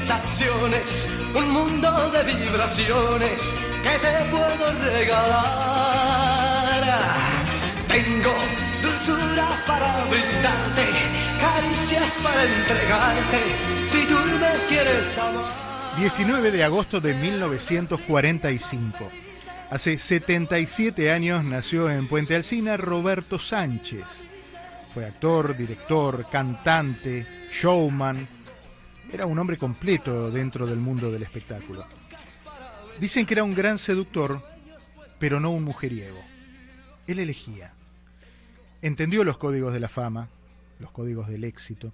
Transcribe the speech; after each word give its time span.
sensaciones, 0.00 1.08
un 1.34 1.50
mundo 1.50 2.10
de 2.10 2.24
vibraciones 2.24 3.54
que 3.82 3.98
te 3.98 4.24
puedo 4.30 4.72
regalar. 4.94 6.82
Tengo 7.86 8.32
dulzura 8.82 9.48
para 9.66 10.04
brindarte, 10.04 10.86
caricias 11.38 12.16
para 12.22 12.44
entregarte, 12.44 13.40
si 13.84 14.06
tú 14.06 14.14
me 14.40 14.52
quieres 14.68 15.18
amar. 15.18 15.52
19 15.98 16.50
de 16.50 16.64
agosto 16.64 16.98
de 16.98 17.12
1945. 17.14 19.10
Hace 19.70 19.98
77 19.98 21.12
años 21.12 21.44
nació 21.44 21.90
en 21.90 22.08
Puente 22.08 22.34
Alsina 22.34 22.78
Roberto 22.78 23.38
Sánchez. 23.38 24.06
Fue 24.94 25.04
actor, 25.04 25.54
director, 25.56 26.26
cantante, 26.30 27.26
showman. 27.52 28.39
Era 29.12 29.26
un 29.26 29.38
hombre 29.38 29.56
completo 29.56 30.30
dentro 30.30 30.66
del 30.66 30.78
mundo 30.78 31.10
del 31.10 31.24
espectáculo. 31.24 31.84
Dicen 33.00 33.26
que 33.26 33.34
era 33.34 33.42
un 33.42 33.54
gran 33.54 33.78
seductor, 33.78 34.40
pero 35.18 35.40
no 35.40 35.50
un 35.50 35.64
mujeriego. 35.64 36.20
Él 37.08 37.18
elegía. 37.18 37.74
Entendió 38.82 39.24
los 39.24 39.36
códigos 39.36 39.72
de 39.72 39.80
la 39.80 39.88
fama, 39.88 40.28
los 40.78 40.92
códigos 40.92 41.28
del 41.28 41.42
éxito, 41.42 41.92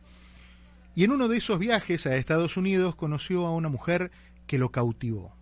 y 0.95 1.05
en 1.05 1.11
uno 1.11 1.29
de 1.29 1.39
esos 1.39 1.59
viajes 1.59 2.07
a 2.07 2.17
Estados 2.17 2.57
Unidos 2.57 2.95
conoció 2.95 3.47
a 3.47 3.53
una 3.53 3.69
mujer 3.69 4.11
que 4.47 4.59
lo 4.59 4.71
cautivó 4.71 5.35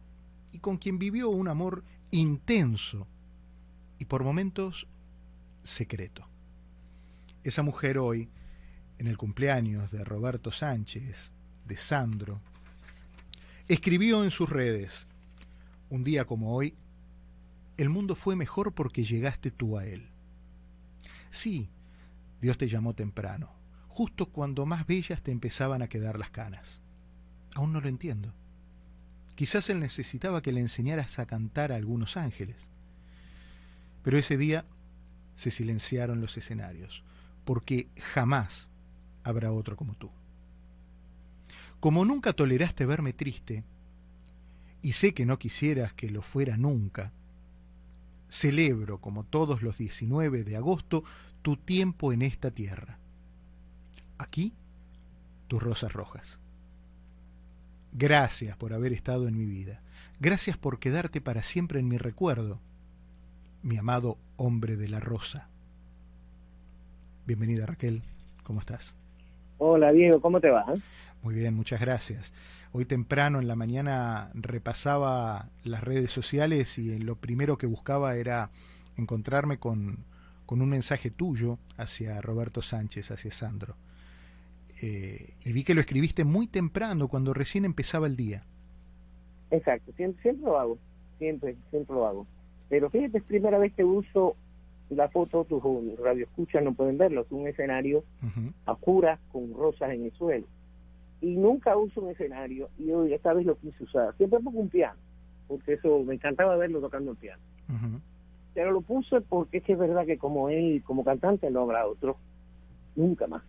y 0.52 0.60
con 0.60 0.78
quien 0.78 0.98
vivió 0.98 1.28
un 1.28 1.48
amor 1.48 1.84
intenso 2.12 3.08
y 3.98 4.04
por 4.04 4.22
momentos 4.22 4.86
secreto. 5.64 6.28
Esa 7.42 7.62
mujer 7.62 7.98
hoy, 7.98 8.28
en 8.98 9.08
el 9.08 9.18
cumpleaños 9.18 9.90
de 9.90 10.04
Roberto 10.04 10.52
Sánchez, 10.52 11.33
de 11.66 11.76
Sandro, 11.76 12.40
escribió 13.68 14.24
en 14.24 14.30
sus 14.30 14.48
redes, 14.48 15.06
un 15.90 16.04
día 16.04 16.24
como 16.24 16.54
hoy, 16.54 16.74
el 17.76 17.88
mundo 17.88 18.14
fue 18.14 18.36
mejor 18.36 18.72
porque 18.72 19.04
llegaste 19.04 19.50
tú 19.50 19.78
a 19.78 19.86
él. 19.86 20.08
Sí, 21.30 21.68
Dios 22.40 22.58
te 22.58 22.68
llamó 22.68 22.94
temprano 22.94 23.64
justo 23.94 24.26
cuando 24.26 24.66
más 24.66 24.88
bellas 24.88 25.22
te 25.22 25.30
empezaban 25.30 25.80
a 25.80 25.86
quedar 25.86 26.18
las 26.18 26.30
canas. 26.30 26.80
Aún 27.54 27.72
no 27.72 27.80
lo 27.80 27.88
entiendo. 27.88 28.34
Quizás 29.36 29.70
él 29.70 29.78
necesitaba 29.78 30.42
que 30.42 30.50
le 30.50 30.58
enseñaras 30.58 31.20
a 31.20 31.26
cantar 31.26 31.70
a 31.70 31.76
algunos 31.76 32.16
ángeles. 32.16 32.56
Pero 34.02 34.18
ese 34.18 34.36
día 34.36 34.64
se 35.36 35.52
silenciaron 35.52 36.20
los 36.20 36.36
escenarios, 36.36 37.04
porque 37.44 37.88
jamás 38.00 38.68
habrá 39.22 39.52
otro 39.52 39.76
como 39.76 39.94
tú. 39.94 40.10
Como 41.84 42.06
nunca 42.06 42.32
toleraste 42.32 42.86
verme 42.86 43.12
triste, 43.12 43.62
y 44.80 44.92
sé 44.92 45.12
que 45.12 45.26
no 45.26 45.38
quisieras 45.38 45.92
que 45.92 46.08
lo 46.08 46.22
fuera 46.22 46.56
nunca, 46.56 47.12
celebro, 48.30 49.02
como 49.02 49.22
todos 49.22 49.60
los 49.60 49.76
19 49.76 50.44
de 50.44 50.56
agosto, 50.56 51.04
tu 51.42 51.58
tiempo 51.58 52.14
en 52.14 52.22
esta 52.22 52.50
tierra 52.50 52.96
aquí 54.16 54.54
tus 55.46 55.62
rosas 55.62 55.92
rojas. 55.92 56.40
Gracias 57.92 58.56
por 58.56 58.72
haber 58.72 58.94
estado 58.94 59.28
en 59.28 59.36
mi 59.36 59.44
vida. 59.44 59.82
Gracias 60.20 60.56
por 60.56 60.78
quedarte 60.78 61.20
para 61.20 61.42
siempre 61.42 61.80
en 61.80 61.88
mi 61.88 61.98
recuerdo, 61.98 62.60
mi 63.62 63.76
amado 63.76 64.16
hombre 64.38 64.76
de 64.76 64.88
la 64.88 65.00
rosa. 65.00 65.50
Bienvenida 67.26 67.66
Raquel, 67.66 68.00
¿cómo 68.42 68.60
estás? 68.60 68.94
Hola 69.58 69.92
Diego, 69.92 70.22
¿cómo 70.22 70.40
te 70.40 70.48
va? 70.48 70.64
Muy 71.24 71.36
bien, 71.36 71.54
muchas 71.54 71.80
gracias. 71.80 72.34
Hoy 72.72 72.84
temprano 72.84 73.40
en 73.40 73.48
la 73.48 73.56
mañana 73.56 74.30
repasaba 74.34 75.48
las 75.64 75.82
redes 75.82 76.10
sociales 76.10 76.76
y 76.76 76.98
lo 76.98 77.16
primero 77.16 77.56
que 77.56 77.66
buscaba 77.66 78.14
era 78.16 78.50
encontrarme 78.98 79.56
con, 79.58 80.04
con 80.44 80.60
un 80.60 80.68
mensaje 80.68 81.08
tuyo 81.08 81.58
hacia 81.78 82.20
Roberto 82.20 82.60
Sánchez, 82.60 83.10
hacia 83.10 83.30
Sandro. 83.30 83.74
Eh, 84.82 85.32
y 85.46 85.52
vi 85.54 85.64
que 85.64 85.72
lo 85.72 85.80
escribiste 85.80 86.24
muy 86.24 86.46
temprano, 86.46 87.08
cuando 87.08 87.32
recién 87.32 87.64
empezaba 87.64 88.06
el 88.06 88.16
día. 88.16 88.44
Exacto, 89.50 89.92
siempre, 89.96 90.20
siempre 90.20 90.44
lo 90.44 90.58
hago, 90.58 90.78
siempre, 91.18 91.56
siempre 91.70 91.96
lo 91.96 92.06
hago. 92.06 92.26
Pero 92.68 92.90
fíjate, 92.90 93.16
es 93.16 93.24
primera 93.24 93.56
vez 93.56 93.72
que 93.72 93.84
uso 93.84 94.36
la 94.90 95.08
foto, 95.08 95.44
tus 95.44 95.62
radioescuchas 95.98 96.62
no 96.62 96.74
pueden 96.74 96.98
verlo, 96.98 97.22
es 97.22 97.32
un 97.32 97.48
escenario 97.48 98.04
a 98.66 98.74
cura 98.74 99.18
con 99.32 99.54
rosas 99.54 99.92
en 99.92 100.04
el 100.04 100.12
suelo. 100.12 100.46
Y 101.24 101.36
nunca 101.36 101.74
uso 101.74 102.02
un 102.02 102.10
escenario, 102.10 102.68
y 102.78 102.90
hoy 102.90 103.14
esta 103.14 103.32
vez 103.32 103.46
lo 103.46 103.56
quise 103.56 103.82
usar. 103.82 104.14
Siempre 104.18 104.40
pongo 104.40 104.60
un 104.60 104.68
piano, 104.68 104.98
porque 105.48 105.72
eso 105.72 106.04
me 106.04 106.16
encantaba 106.16 106.54
verlo 106.56 106.82
tocando 106.82 107.12
el 107.12 107.16
piano. 107.16 107.42
Pero 108.52 108.72
lo 108.72 108.82
puse 108.82 109.22
porque 109.22 109.56
es 109.56 109.64
que 109.64 109.72
es 109.72 109.78
verdad 109.78 110.04
que 110.04 110.18
como 110.18 110.50
él, 110.50 110.82
como 110.84 111.02
cantante, 111.02 111.50
no 111.50 111.62
habrá 111.62 111.86
otro, 111.86 112.18
nunca 112.94 113.26
más. 113.26 113.42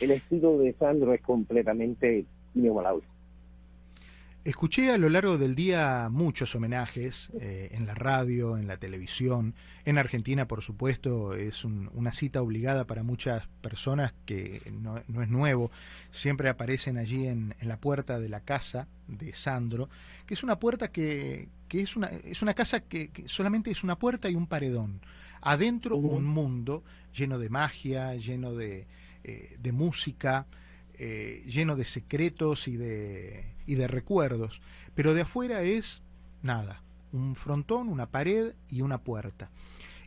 El 0.00 0.10
estilo 0.10 0.58
de 0.58 0.72
Sandro 0.72 1.14
es 1.14 1.22
completamente 1.22 2.26
inigualable. 2.56 3.04
Escuché 4.44 4.90
a 4.90 4.98
lo 4.98 5.08
largo 5.08 5.38
del 5.38 5.54
día 5.54 6.08
muchos 6.10 6.56
homenajes 6.56 7.30
eh, 7.40 7.68
en 7.74 7.86
la 7.86 7.94
radio, 7.94 8.58
en 8.58 8.66
la 8.66 8.76
televisión. 8.76 9.54
En 9.84 9.98
Argentina, 9.98 10.48
por 10.48 10.62
supuesto, 10.62 11.34
es 11.34 11.64
una 11.64 12.10
cita 12.10 12.42
obligada 12.42 12.84
para 12.84 13.04
muchas 13.04 13.46
personas 13.60 14.14
que 14.26 14.60
no, 14.72 14.98
es 14.98 15.28
nuevo. 15.28 15.70
Siempre 16.10 16.48
aparecen 16.48 16.98
allí 16.98 17.28
en, 17.28 17.54
la 17.60 17.76
puerta 17.76 18.18
de 18.18 18.28
la 18.28 18.40
casa 18.40 18.88
de 19.06 19.32
Sandro, 19.32 19.88
que 20.26 20.34
es 20.34 20.42
una 20.42 20.58
puerta 20.58 20.90
que, 20.90 21.48
es, 21.70 21.94
una, 21.94 22.08
es 22.08 22.42
una 22.42 22.54
casa 22.54 22.80
que, 22.80 23.12
solamente 23.26 23.70
es 23.70 23.84
una 23.84 23.96
puerta 23.96 24.28
y 24.28 24.34
un 24.34 24.48
paredón. 24.48 25.02
Adentro 25.40 25.96
un 25.96 26.24
mundo 26.24 26.82
lleno 27.14 27.38
de 27.38 27.48
magia, 27.48 28.16
lleno 28.16 28.54
de, 28.54 28.88
eh, 29.22 29.56
de 29.60 29.70
música, 29.70 30.48
eh, 31.04 31.42
lleno 31.48 31.74
de 31.74 31.84
secretos 31.84 32.68
y 32.68 32.76
de, 32.76 33.56
y 33.66 33.74
de 33.74 33.88
recuerdos, 33.88 34.60
pero 34.94 35.14
de 35.14 35.22
afuera 35.22 35.62
es 35.62 36.00
nada, 36.42 36.84
un 37.10 37.34
frontón, 37.34 37.88
una 37.88 38.12
pared 38.12 38.54
y 38.70 38.82
una 38.82 38.98
puerta. 38.98 39.50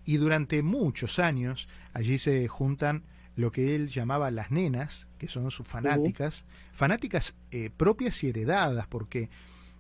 Y 0.06 0.16
durante 0.16 0.64
muchos 0.64 1.20
años 1.20 1.68
allí 1.92 2.18
se 2.18 2.48
juntan 2.48 3.04
lo 3.36 3.52
que 3.52 3.76
él 3.76 3.90
llamaba 3.90 4.32
las 4.32 4.52
nenas, 4.52 5.10
que 5.18 5.28
son 5.28 5.52
sus 5.52 5.68
fanáticas, 5.68 6.46
fanáticas 6.72 7.36
eh, 7.52 7.72
propias 7.76 8.24
y 8.24 8.30
heredadas, 8.30 8.88
porque 8.88 9.30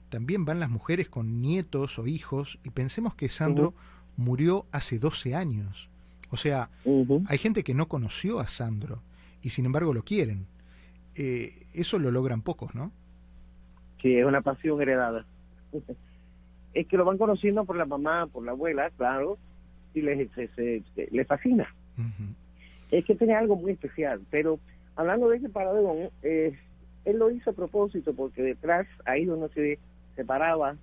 también 0.09 0.44
van 0.44 0.59
las 0.59 0.70
mujeres 0.70 1.08
con 1.08 1.40
nietos 1.42 1.97
o 1.97 2.08
hijos, 2.08 2.59
y 2.66 2.72
pensemos 2.72 3.16
que 3.16 3.30
Sandro 3.30 3.74
murió 4.18 4.68
hace 4.74 5.00
12 5.00 5.34
años. 5.34 5.90
O 6.30 6.36
sea, 6.36 6.72
hay 7.28 7.38
gente 7.38 7.64
que 7.64 7.74
no 7.74 7.88
conoció 7.88 8.42
a 8.42 8.47
Sandro 8.47 9.02
y 9.42 9.52
sin 9.52 9.66
embargo 9.66 9.94
lo 9.94 10.03
quieren. 10.03 10.47
Eh, 11.16 11.68
eso 11.74 12.00
lo 12.00 12.12
logran 12.12 12.42
pocos, 12.42 12.76
¿no? 12.76 12.92
Sí, 14.02 14.18
es 14.18 14.26
una 14.26 14.42
pasión 14.42 14.81
heredada. 14.81 15.26
es 16.74 16.88
que 16.88 16.98
lo 16.98 17.06
van 17.06 17.18
conociendo 17.18 17.66
por 17.66 17.78
la 17.78 17.86
mamá, 17.86 18.28
por 18.28 18.44
la 18.44 18.52
abuela, 18.52 18.92
claro, 18.98 19.38
y 19.94 20.02
les, 20.02 20.30
les, 20.36 21.28
fascina. 21.28 21.74
Es 22.92 23.06
que 23.06 23.16
tiene 23.16 23.34
algo 23.34 23.56
muy 23.56 23.72
especial, 23.72 24.22
pero 24.30 24.59
hablando 24.96 25.30
de 25.30 25.38
ese 25.38 25.50
paradón, 25.50 26.09
eh, 26.22 26.58
él 27.06 27.18
lo 27.18 27.32
hizo 27.32 27.52
a 27.52 27.53
propósito 27.53 28.14
porque 28.14 28.44
detrás, 28.44 28.88
ahí 29.06 29.26
donde 29.26 29.50
se 29.50 29.80
separaba 30.16 30.76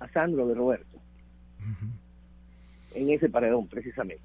a 0.00 0.08
Sandro 0.08 0.48
de 0.48 0.54
Roberto, 0.54 0.98
en 2.94 3.10
ese 3.10 3.28
paredón 3.28 3.68
precisamente. 3.68 4.24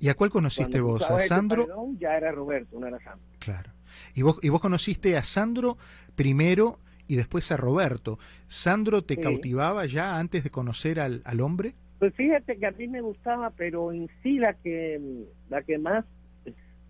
¿Y 0.00 0.08
a 0.08 0.14
cuál 0.14 0.30
conociste 0.30 0.80
vos? 0.80 1.08
¿A 1.08 1.20
Sandro? 1.20 1.66
ya 1.98 2.16
era 2.16 2.32
Roberto, 2.32 2.78
no 2.80 2.86
era 2.86 2.98
Sandro. 2.98 3.26
Claro. 3.38 3.70
¿Y 4.14 4.22
vos, 4.22 4.38
y 4.42 4.48
vos 4.48 4.60
conociste 4.60 5.16
a 5.16 5.22
Sandro 5.22 5.76
primero 6.14 6.78
y 7.06 7.16
después 7.16 7.50
a 7.52 7.56
Roberto. 7.56 8.18
¿Sandro 8.46 9.02
te 9.02 9.16
cautivaba 9.16 9.86
ya 9.86 10.18
antes 10.18 10.44
de 10.44 10.50
conocer 10.50 11.00
al, 11.00 11.22
al, 11.24 11.40
hombre? 11.40 11.74
Pues 11.98 12.14
fíjate 12.14 12.58
que 12.58 12.66
a 12.66 12.70
mí 12.72 12.86
me 12.86 13.00
gustaba, 13.00 13.50
pero 13.50 13.92
en 13.92 14.08
sí 14.22 14.38
la 14.38 14.54
que, 14.54 15.00
la 15.48 15.62
que 15.62 15.78
más... 15.78 16.04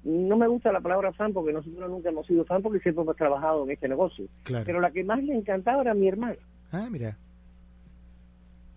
No 0.04 0.36
me 0.36 0.46
gusta 0.46 0.72
la 0.72 0.80
palabra 0.80 1.12
fan 1.12 1.32
porque 1.32 1.52
nosotros 1.52 1.90
nunca 1.90 2.08
hemos 2.08 2.26
sido 2.26 2.44
fan 2.44 2.62
porque 2.62 2.80
siempre 2.80 3.02
hemos 3.02 3.16
trabajado 3.16 3.64
en 3.64 3.72
este 3.72 3.88
negocio. 3.88 4.26
Claro. 4.44 4.64
Pero 4.64 4.80
la 4.80 4.90
que 4.90 5.04
más 5.04 5.22
le 5.22 5.34
encantaba 5.34 5.82
era 5.82 5.94
mi 5.94 6.08
hermana. 6.08 6.36
Ah, 6.72 6.88
mira. 6.90 7.16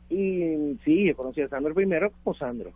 Y 0.09 0.77
sí, 0.83 1.07
yo 1.07 1.15
conocí 1.15 1.41
a 1.41 1.47
Sandro 1.47 1.73
primero 1.73 2.11
como 2.23 2.35
Sandro 2.35 2.73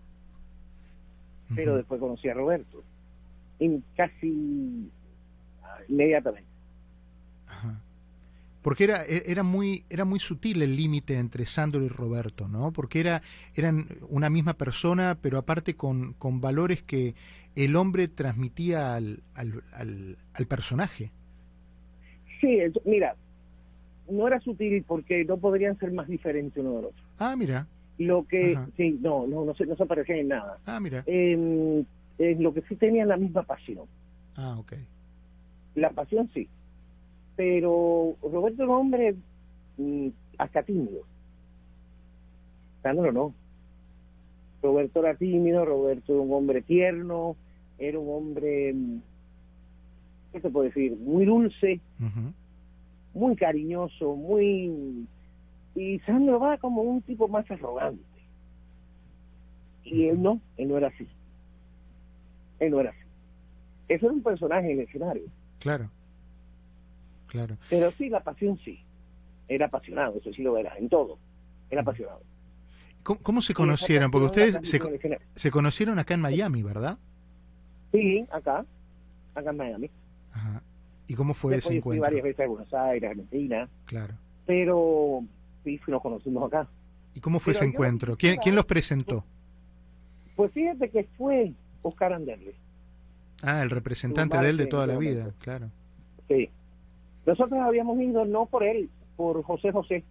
pero 1.53 1.75
después 1.75 1.99
conocí 1.99 2.27
a 2.29 2.33
Roberto, 2.33 2.83
en 3.59 3.83
casi 3.95 4.89
inmediatamente. 5.87 6.55
Porque 8.61 8.85
era, 8.85 9.05
e, 9.05 9.23
era, 9.27 9.43
muy, 9.43 9.83
era 9.91 10.05
muy 10.05 10.19
sutil 10.19 10.63
el 10.63 10.75
límite 10.75 11.19
entre 11.19 11.45
Sandro 11.45 11.83
y 11.83 11.87
Roberto, 11.87 12.47
¿no? 12.47 12.73
Porque 12.73 12.99
era, 12.99 13.21
eran 13.53 13.85
una 14.09 14.31
misma 14.31 14.55
persona, 14.55 15.19
pero 15.21 15.37
aparte 15.37 15.75
con, 15.75 16.13
con 16.13 16.41
valores 16.41 16.81
que 16.81 17.13
el 17.55 17.75
hombre 17.75 18.07
transmitía 18.07 18.95
al, 18.95 19.21
al, 19.35 20.17
al, 20.33 20.45
personaje. 20.47 21.11
Sí, 22.41 22.57
mira, 22.85 23.15
no 24.09 24.27
era 24.27 24.39
sutil 24.39 24.83
porque 24.87 25.23
no 25.25 25.37
podrían 25.37 25.77
ser 25.77 25.91
más 25.91 26.07
diferentes 26.07 26.57
uno 26.57 26.77
del 26.77 26.85
otro. 26.85 27.03
Ah, 27.19 27.35
mira. 27.37 27.67
Lo 27.99 28.25
que, 28.25 28.57
sí, 28.75 28.97
no, 28.99 29.27
no, 29.27 29.45
no 29.45 29.53
se, 29.53 29.67
no 29.67 29.75
se 29.75 29.85
parecían 29.85 30.17
en 30.17 30.27
nada. 30.29 30.57
Ah, 30.65 30.79
mira. 30.79 31.03
Eh, 31.05 31.77
lo 32.17 32.51
que 32.51 32.61
sí 32.63 32.75
tenían 32.75 33.09
la 33.09 33.17
misma 33.17 33.43
pasión. 33.43 33.85
Ah, 34.35 34.57
ok. 34.57 34.73
La 35.75 35.89
pasión 35.89 36.29
sí. 36.33 36.47
Pero 37.35 38.15
Roberto 38.21 38.63
era 38.63 38.71
un 38.71 38.77
hombre 38.77 39.15
mm, 39.77 40.07
hasta 40.37 40.63
tímido. 40.63 41.03
Sandro 42.81 43.11
no. 43.11 43.33
Roberto 44.61 44.99
era 44.99 45.15
tímido, 45.15 45.65
Roberto 45.65 46.13
era 46.13 46.21
un 46.21 46.33
hombre 46.33 46.61
tierno, 46.61 47.35
era 47.77 47.99
un 47.99 48.09
hombre, 48.09 48.73
mm, 48.73 49.01
¿qué 50.31 50.41
se 50.41 50.49
puede 50.49 50.69
decir? 50.69 50.95
Muy 50.97 51.25
dulce, 51.25 51.79
muy 53.13 53.35
cariñoso, 53.35 54.15
muy... 54.15 55.07
Y 55.75 55.99
Sandro 55.99 56.39
va 56.39 56.57
como 56.57 56.81
un 56.81 57.01
tipo 57.01 57.27
más 57.27 57.49
arrogante. 57.51 58.01
Y 59.83 60.05
él 60.05 60.21
no, 60.21 60.39
él 60.57 60.69
no 60.69 60.77
era 60.77 60.87
así. 60.87 61.07
Él 62.59 62.71
no 62.71 62.79
era 62.79 62.91
así. 62.91 62.99
Eso 63.89 64.05
era 64.05 64.15
un 64.15 64.23
personaje 64.23 64.71
en 64.71 64.79
el 64.79 64.85
escenario. 64.85 65.23
Claro, 65.65 65.89
claro. 67.25 67.57
Pero 67.71 67.89
sí, 67.97 68.07
la 68.07 68.19
pasión 68.19 68.55
sí. 68.63 68.83
Era 69.47 69.65
apasionado, 69.65 70.19
eso 70.19 70.31
sí 70.31 70.43
lo 70.43 70.53
verás, 70.53 70.77
en 70.77 70.89
todo. 70.89 71.17
Era 71.71 71.81
apasionado. 71.81 72.21
¿Cómo, 73.01 73.41
se 73.41 73.55
conocieron? 73.55 74.11
Porque 74.11 74.25
ustedes 74.27 74.59
se, 74.61 74.79
se, 75.33 75.49
conocieron 75.49 75.97
acá 75.97 76.13
en 76.13 76.21
Miami, 76.21 76.61
¿verdad? 76.61 76.99
Sí, 77.91 78.27
acá, 78.31 78.63
acá 79.33 79.49
en 79.49 79.57
Miami. 79.57 79.89
Ajá. 80.33 80.61
¿Y 81.07 81.15
cómo 81.15 81.33
fue 81.33 81.55
ese 81.55 81.75
encuentro? 81.77 81.89
Fui 81.89 81.99
varias 81.99 82.23
veces 82.23 82.45
a 82.45 82.47
Buenos 82.47 82.71
Aires, 82.71 83.09
Argentina. 83.09 83.67
Claro. 83.85 84.13
Pero 84.45 85.23
sí, 85.63 85.79
nos 85.87 86.01
conocimos 86.03 86.43
acá. 86.43 86.67
¿Y 87.15 87.21
cómo 87.21 87.39
fue 87.39 87.53
ese 87.53 87.65
encuentro? 87.65 88.15
¿Quién, 88.17 88.37
¿Quién 88.37 88.53
los 88.53 88.65
presentó? 88.65 89.25
Pues 90.35 90.51
fíjate 90.51 90.91
que 90.91 91.05
fue 91.17 91.53
Oscar 91.81 92.13
Anderle. 92.13 92.53
Ah, 93.41 93.61
el 93.61 93.69
representante 93.69 94.37
de 94.37 94.49
él 94.49 94.57
de 94.57 94.67
toda 94.67 94.87
la 94.87 94.97
vida, 94.97 95.31
claro. 95.39 95.69
Sí. 96.27 96.49
Nosotros 97.25 97.59
habíamos 97.59 97.99
ido 97.99 98.25
no 98.25 98.45
por 98.45 98.63
él, 98.63 98.89
por 99.15 99.43
José 99.43 99.71
José, 99.71 100.03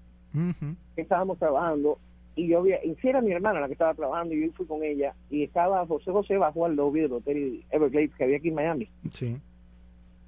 que 0.95 1.01
estábamos 1.03 1.39
trabajando 1.39 1.99
y 2.37 2.49
yo 2.49 2.63
vi, 2.63 2.73
y 2.73 2.97
era 3.07 3.21
mi 3.21 3.33
hermana 3.33 3.61
la 3.61 3.69
que 3.69 3.75
estaba 3.75 3.95
trabajando 3.95 4.35
y 4.35 4.47
yo 4.47 4.53
fui 4.55 4.67
con 4.67 4.83
ella 4.83 5.15
y 5.31 5.45
estaba 5.45 5.87
José 5.87 6.11
José 6.11 6.37
bajo 6.37 6.65
al 6.65 6.75
lobby 6.75 7.01
del 7.01 7.13
hotel 7.13 7.65
Everglades 7.71 8.13
que 8.17 8.25
había 8.25 8.39
aquí 8.39 8.49
en 8.49 8.55
Miami. 8.55 8.89
Sí. 9.13 9.39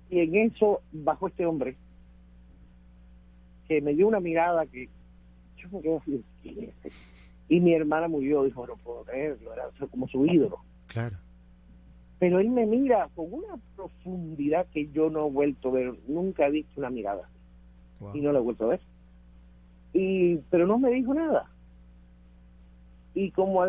Y 0.09 0.21
en 0.21 0.37
eso 0.37 0.83
bajó 0.93 1.27
este 1.27 1.45
hombre 1.45 1.77
que 3.67 3.81
me 3.81 3.95
dio 3.95 4.07
una 4.07 4.21
mirada 4.21 4.65
que 4.67 4.89
yo 5.57 5.69
me 5.71 5.81
quedé 5.81 5.97
así, 5.97 6.25
este? 6.45 6.93
Y 7.49 7.61
mi 7.61 7.75
hermana 7.75 8.07
murió, 8.09 8.45
dijo, 8.45 8.67
no 8.67 8.77
puedo 8.77 9.03
creerlo, 9.05 9.53
era 9.53 9.65
como 9.91 10.07
su 10.09 10.25
ídolo. 10.27 10.59
Claro. 10.87 11.17
Pero 12.19 12.39
él 12.41 12.51
me 12.51 12.67
mira 12.67 13.09
con 13.15 13.33
una 13.33 13.57
profundidad 13.77 14.67
que 14.73 14.89
yo 14.91 15.11
no 15.11 15.27
he 15.27 15.31
vuelto 15.31 15.69
a 15.69 15.73
ver, 15.73 15.95
nunca 16.09 16.47
he 16.47 16.51
visto 16.51 16.73
una 16.81 16.91
mirada. 16.91 17.29
Y 18.15 18.21
no 18.21 18.33
la 18.33 18.39
he 18.39 18.43
vuelto 18.43 18.65
a 18.65 18.69
ver. 18.69 18.81
Y, 19.93 20.37
pero 20.51 20.67
no 20.67 20.79
me 20.79 20.91
dijo 20.91 21.15
nada 21.15 21.51
y 23.17 23.31
como 23.31 23.65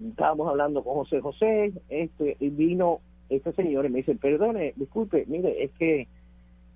estábamos 0.00 0.48
hablando 0.48 0.82
con 0.82 0.94
José 0.94 1.20
José, 1.20 1.72
este 1.90 2.36
y 2.40 2.48
vino 2.48 3.00
este 3.28 3.52
señor 3.52 3.84
y 3.84 3.90
me 3.90 3.98
dice, 3.98 4.16
perdone, 4.16 4.72
disculpe, 4.76 5.24
mire, 5.28 5.62
es 5.62 5.70
que 5.72 6.08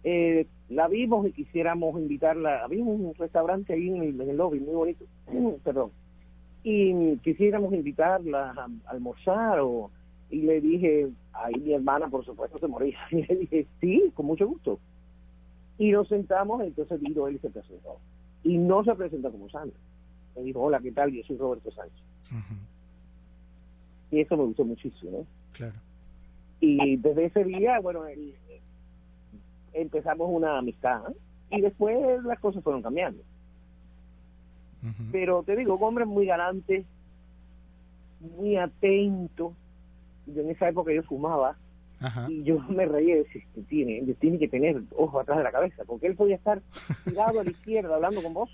eh, 0.04 0.46
la 0.68 0.86
vimos 0.88 1.26
y 1.26 1.32
quisiéramos 1.32 1.98
invitarla, 1.98 2.62
había 2.62 2.84
un 2.84 3.14
restaurante 3.14 3.72
ahí 3.72 3.88
en 3.88 4.20
el, 4.20 4.36
lobby, 4.36 4.60
muy 4.60 4.74
bonito, 4.74 5.04
perdón, 5.64 5.90
y 6.62 7.16
quisiéramos 7.18 7.72
invitarla 7.72 8.50
a, 8.50 8.90
almorzar 8.90 9.60
o 9.60 9.90
y 10.34 10.42
le 10.42 10.60
dije, 10.60 11.08
ahí 11.32 11.54
mi 11.60 11.72
hermana 11.72 12.08
por 12.08 12.24
supuesto 12.24 12.58
se 12.58 12.66
moría, 12.66 12.98
y 13.10 13.22
le 13.22 13.36
dije, 13.36 13.66
sí, 13.80 14.12
con 14.14 14.26
mucho 14.26 14.46
gusto. 14.46 14.78
Y 15.78 15.90
nos 15.90 16.08
sentamos, 16.08 16.62
entonces 16.62 17.00
vino 17.00 17.26
él 17.26 17.36
y 17.36 17.38
se 17.38 17.50
presentó. 17.50 17.98
Y 18.42 18.58
no 18.58 18.84
se 18.84 18.94
presentó 18.94 19.30
como 19.32 19.48
Sandra 19.48 19.78
me 20.36 20.42
dijo, 20.42 20.60
hola, 20.60 20.80
¿qué 20.80 20.92
tal? 20.92 21.12
Yo 21.12 21.22
soy 21.24 21.36
Roberto 21.36 21.70
Sánchez. 21.70 22.02
Y 24.10 24.20
eso 24.20 24.36
me 24.36 24.44
gustó 24.44 24.64
muchísimo. 24.64 25.26
Claro. 25.52 25.74
Y 26.60 26.96
desde 26.96 27.26
ese 27.26 27.44
día, 27.44 27.80
bueno, 27.80 28.02
empezamos 29.72 30.28
una 30.30 30.58
amistad 30.58 31.02
y 31.50 31.60
después 31.60 32.22
las 32.24 32.38
cosas 32.40 32.62
fueron 32.62 32.82
cambiando. 32.82 33.22
Pero 35.12 35.42
te 35.42 35.56
digo, 35.56 35.76
un 35.76 35.82
hombre 35.82 36.04
muy 36.04 36.26
galante, 36.26 36.84
muy 38.20 38.56
atento. 38.56 39.54
Yo 40.26 40.42
en 40.42 40.50
esa 40.50 40.68
época 40.68 40.92
yo 40.92 41.02
fumaba 41.02 41.56
y 42.28 42.42
yo 42.42 42.58
me 42.68 42.86
reía 42.86 43.16
y 43.16 43.18
decía, 43.18 43.42
tiene, 43.68 44.14
tiene 44.14 44.38
que 44.38 44.48
tener 44.48 44.82
ojo 44.96 45.20
atrás 45.20 45.38
de 45.38 45.44
la 45.44 45.52
cabeza, 45.52 45.84
porque 45.86 46.06
él 46.06 46.16
podía 46.16 46.36
estar 46.36 46.62
tirado 47.04 47.40
a 47.40 47.44
la 47.44 47.50
izquierda 47.50 47.94
hablando 47.94 48.22
con 48.22 48.34
vos 48.34 48.50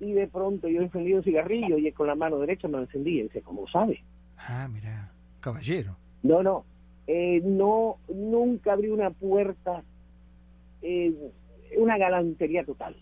y 0.00 0.12
de 0.12 0.26
pronto 0.26 0.68
yo 0.68 0.82
encendí 0.82 1.14
un 1.14 1.22
cigarrillo 1.22 1.78
y 1.78 1.90
con 1.92 2.06
la 2.06 2.14
mano 2.14 2.38
derecha 2.38 2.68
me 2.68 2.78
lo 2.78 2.82
encendí. 2.84 3.20
Y 3.20 3.22
dice, 3.24 3.42
¿cómo 3.42 3.66
sabe? 3.68 4.02
Ah, 4.36 4.68
mira, 4.70 5.10
caballero. 5.40 5.96
No, 6.22 6.42
no, 6.42 6.64
eh, 7.06 7.40
no, 7.44 7.98
nunca 8.08 8.72
abrí 8.72 8.88
una 8.88 9.10
puerta, 9.10 9.82
eh, 10.82 11.14
una 11.78 11.96
galantería 11.96 12.64
total. 12.64 12.96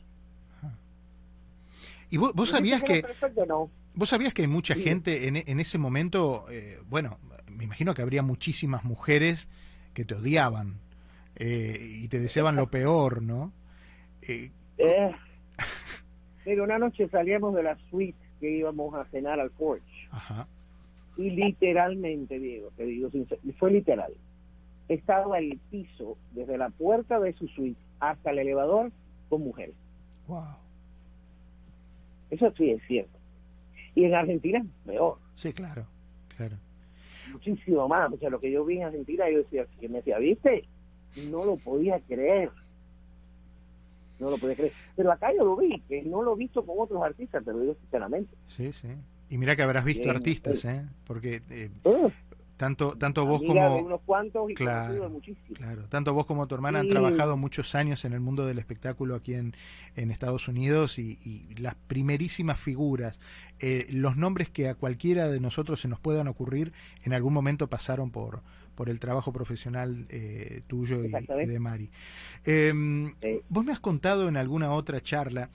¿Y 2.10 2.16
vos, 2.16 2.48
sabías 2.48 2.82
que... 2.82 3.04
Vos 3.96 4.08
sabías 4.08 4.32
que 4.34 4.42
hay 4.42 4.48
mucha 4.48 4.75
gente 4.75 5.26
en, 5.26 5.36
en, 5.36 5.60
ese 5.60 5.78
momento, 5.78 6.46
eh, 6.50 6.78
bueno, 6.88 7.19
me 7.56 7.64
imagino 7.64 7.94
que 7.94 8.02
habría 8.02 8.22
muchísimas 8.22 8.84
mujeres 8.84 9.48
que 9.92 10.04
te 10.04 10.14
odiaban 10.14 10.80
y 11.38 12.06
te 12.08 12.20
deseaban 12.20 12.56
lo 12.56 12.70
peor, 12.70 13.22
¿no? 13.22 13.52
Eh, 14.28 14.50
pero 16.44 16.64
una 16.64 16.78
noche 16.78 17.08
salíamos 17.08 17.55
de 17.55 17.62
la 17.62 17.76
suite 17.90 18.19
que 18.40 18.50
íbamos 18.50 18.94
a 18.94 19.05
cenar 19.06 19.40
al 19.40 19.50
porch. 19.50 19.82
Y 21.17 21.31
literalmente, 21.31 22.38
Diego, 22.38 22.70
te 22.76 22.84
digo 22.84 23.08
fue 23.58 23.70
literal. 23.70 24.12
Estaba 24.88 25.38
el 25.38 25.58
piso 25.70 26.19
desde 26.32 26.58
la 26.58 26.69
puerta 26.70 27.19
de 27.19 27.32
su 27.34 27.48
suite 27.48 27.81
hasta 28.00 28.31
el 28.31 28.40
elevador 28.40 28.93
con 29.29 29.43
mujeres. 29.43 29.74
Wow. 30.26 30.56
Eso 32.31 32.52
sí 32.56 32.70
es 32.70 32.82
cierto. 32.86 33.19
Y 33.94 34.05
en 34.05 34.14
Argentina, 34.14 34.64
peor. 34.84 35.19
Sí, 35.34 35.52
claro, 35.52 35.86
claro. 36.36 36.56
Muchísimo 37.32 37.88
más. 37.88 38.12
O 38.12 38.16
sea, 38.19 38.31
lo 38.31 38.40
que 38.40 38.50
yo 38.50 38.64
vi 38.64 38.78
en 38.78 38.84
Argentina, 38.84 39.31
yo 39.31 39.38
decía, 39.38 39.66
que 39.81 39.88
me 39.88 39.98
decía, 39.98 40.19
¿viste? 40.19 40.64
No 41.31 41.44
lo 41.44 41.56
podía 41.56 42.00
creer 42.00 42.50
no 44.19 44.31
lo 44.31 44.38
podía 44.38 44.56
creer. 44.56 44.72
Pero 44.96 45.12
acá 45.12 45.32
yo 45.32 45.44
lo 45.44 45.56
vi, 45.56 45.81
que 45.88 46.02
no 46.02 46.22
lo 46.22 46.34
he 46.34 46.38
visto 46.38 46.64
con 46.64 46.76
otros 46.78 47.02
artistas, 47.02 47.44
te 47.44 47.52
lo 47.52 47.60
digo 47.60 47.76
sinceramente. 47.81 48.34
Sí, 48.46 48.72
sí. 48.72 48.88
Y 49.31 49.38
mira 49.38 49.56
que 49.56 49.62
habrás 49.62 49.84
visto 49.84 50.10
artistas, 50.10 50.64
¿eh? 50.64 50.86
Porque 51.06 51.40
eh. 51.50 51.70
Tanto 52.56 52.96
tanto 52.96 53.27
vos 53.27 53.43
como 53.43 53.79
unos 53.79 54.01
cuantos 54.03 54.51
y 54.51 54.55
claro, 54.55 55.20
claro, 55.55 55.89
tanto 55.89 56.15
vos 56.15 56.27
como 56.27 56.46
tu 56.46 56.55
hermana 56.55 56.81
han 56.81 56.89
trabajado 56.89 57.37
muchos 57.37 57.75
años 57.75 58.05
en 58.05 58.13
el 58.13 58.20
mundo 58.20 58.46
del 58.46 58.58
espectáculo 58.58 59.17
aquí 59.17 59.34
en, 59.34 59.55
en 59.96 60.11
Estados 60.11 60.46
Unidos 60.46 60.99
y, 60.99 61.19
y 61.25 61.55
las 61.56 61.75
primerísimas 61.75 62.61
figuras, 62.61 63.19
eh, 63.61 63.87
los 63.91 64.17
nombres 64.17 64.51
que 64.51 64.69
a 64.69 64.75
cualquiera 64.75 65.29
de 65.29 65.41
nosotros 65.41 65.81
se 65.81 65.89
nos 65.89 65.99
puedan 65.99 66.29
ocurrir, 66.29 66.73
en 67.03 67.13
algún 67.13 67.32
momento 67.32 67.69
pasaron 67.69 68.11
por 68.11 68.43
por 68.75 68.89
el 68.89 68.99
trabajo 68.99 69.32
profesional 69.32 70.06
eh, 70.11 70.63
tuyo 70.67 71.05
y, 71.05 71.11
de 71.11 71.61
Mari. 71.61 71.91
Em, 72.44 73.15
vos 73.49 73.65
me 73.65 73.73
has 73.73 73.81
contado 73.81 74.29
en 74.29 74.37
alguna 74.37 74.73
otra 74.73 75.01
charla 75.01 75.51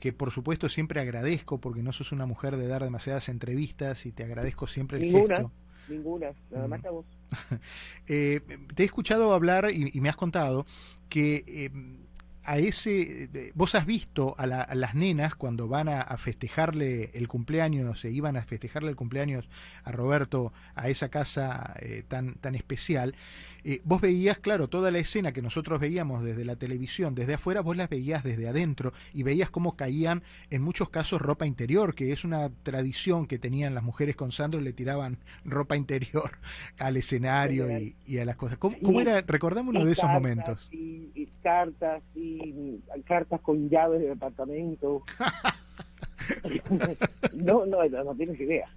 que 0.00 0.12
por 0.12 0.30
supuesto 0.32 0.68
siempre 0.68 1.00
agradezco 1.00 1.60
porque 1.60 1.82
no 1.82 1.92
sos 1.92 2.12
una 2.12 2.26
mujer 2.26 2.56
de 2.56 2.66
dar 2.66 2.82
demasiadas 2.82 3.28
entrevistas 3.28 4.04
y 4.06 4.12
te 4.12 4.24
agradezco 4.24 4.66
siempre 4.66 4.98
el 4.98 5.12
ninguna, 5.12 5.50
Ninguna, 5.88 6.32
nada 6.50 6.68
más 6.68 6.82
que 6.82 6.88
vos. 6.88 7.06
Eh, 8.08 8.40
te 8.74 8.82
he 8.82 8.86
escuchado 8.86 9.32
hablar 9.32 9.70
y, 9.72 10.00
me 10.00 10.08
has 10.08 10.16
contado 10.16 10.66
que 11.08 11.44
em, 11.46 11.96
a 12.44 12.58
ese, 12.58 13.52
vos 13.54 13.74
has 13.74 13.86
visto 13.86 14.34
a, 14.36 14.46
las 14.46 14.94
nenas 14.94 15.34
cuando 15.34 15.68
van 15.68 15.88
a, 15.88 16.04
festejarle 16.16 17.10
el 17.14 17.28
cumpleaños, 17.28 18.00
se 18.00 18.10
iban 18.10 18.36
a 18.36 18.42
festejarle 18.42 18.90
el 18.90 18.96
cumpleaños 18.96 19.48
a 19.84 19.92
Roberto 19.92 20.52
a 20.74 20.88
esa 20.88 21.08
casa 21.08 21.74
eh, 21.80 22.02
tan, 22.06 22.34
tan 22.34 22.54
especial, 22.54 23.14
eh, 23.64 23.80
vos 23.84 24.00
veías, 24.00 24.38
claro, 24.38 24.68
toda 24.68 24.90
la 24.90 24.98
escena 24.98 25.32
que 25.32 25.42
nosotros 25.42 25.80
veíamos 25.80 26.24
desde 26.24 26.44
la 26.44 26.56
televisión, 26.56 27.14
desde 27.14 27.34
afuera, 27.34 27.60
vos 27.60 27.76
las 27.76 27.88
veías 27.88 28.24
desde 28.24 28.48
adentro 28.48 28.92
y 29.12 29.22
veías 29.22 29.50
cómo 29.50 29.76
caían 29.76 30.22
en 30.50 30.62
muchos 30.62 30.88
casos 30.88 31.20
ropa 31.20 31.46
interior, 31.46 31.94
que 31.94 32.12
es 32.12 32.24
una 32.24 32.50
tradición 32.62 33.26
que 33.26 33.38
tenían 33.38 33.74
las 33.74 33.84
mujeres 33.84 34.16
con 34.16 34.32
Sandro, 34.32 34.60
le 34.60 34.72
tiraban 34.72 35.18
ropa 35.44 35.76
interior 35.76 36.30
al 36.78 36.96
escenario 36.96 37.66
y, 37.78 38.18
a 38.18 38.24
las 38.24 38.36
cosas. 38.36 38.58
¿Cómo, 38.58 39.00
era? 39.00 39.20
Recordame 39.20 39.70
uno 39.70 39.84
de 39.84 39.92
esos 39.92 40.10
momentos. 40.10 40.68
Y, 40.72 41.28
cartas, 41.42 42.02
y 42.14 42.80
cartas 43.04 43.40
con 43.40 43.68
llaves 43.68 44.00
de 44.00 44.08
departamento. 44.08 45.02
no, 47.34 47.66
no, 47.66 47.88
no 47.88 48.14
tienes 48.14 48.40
idea. 48.40 48.68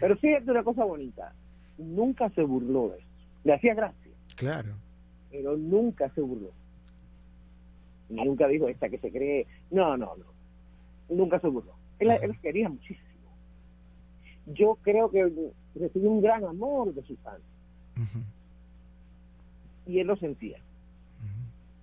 Pero 0.00 0.16
fíjate 0.16 0.50
una 0.50 0.64
cosa 0.64 0.84
bonita, 0.84 1.32
nunca 1.78 2.28
se 2.30 2.42
burló 2.42 2.88
de 2.88 2.98
eso. 2.98 3.11
Le 3.44 3.54
hacía 3.54 3.74
gracia. 3.74 4.12
Claro. 4.36 4.74
Pero 5.30 5.56
nunca 5.56 6.08
se 6.14 6.20
burló. 6.20 6.50
Nunca 8.08 8.46
dijo 8.46 8.68
esta 8.68 8.88
que 8.88 8.98
se 8.98 9.10
cree. 9.10 9.46
No, 9.70 9.96
no, 9.96 10.14
no. 10.16 10.26
Nunca 11.08 11.40
se 11.40 11.48
burló. 11.48 11.72
Él, 11.98 12.10
él 12.10 12.38
quería 12.40 12.68
muchísimo. 12.68 13.08
Yo 14.46 14.76
creo 14.82 15.10
que 15.10 15.30
recibió 15.74 16.10
un 16.10 16.22
gran 16.22 16.44
amor 16.44 16.92
de 16.94 17.02
sus 17.02 17.18
fans. 17.20 17.40
Y 19.86 19.98
él 19.98 20.06
lo 20.06 20.16
sentía. 20.16 20.58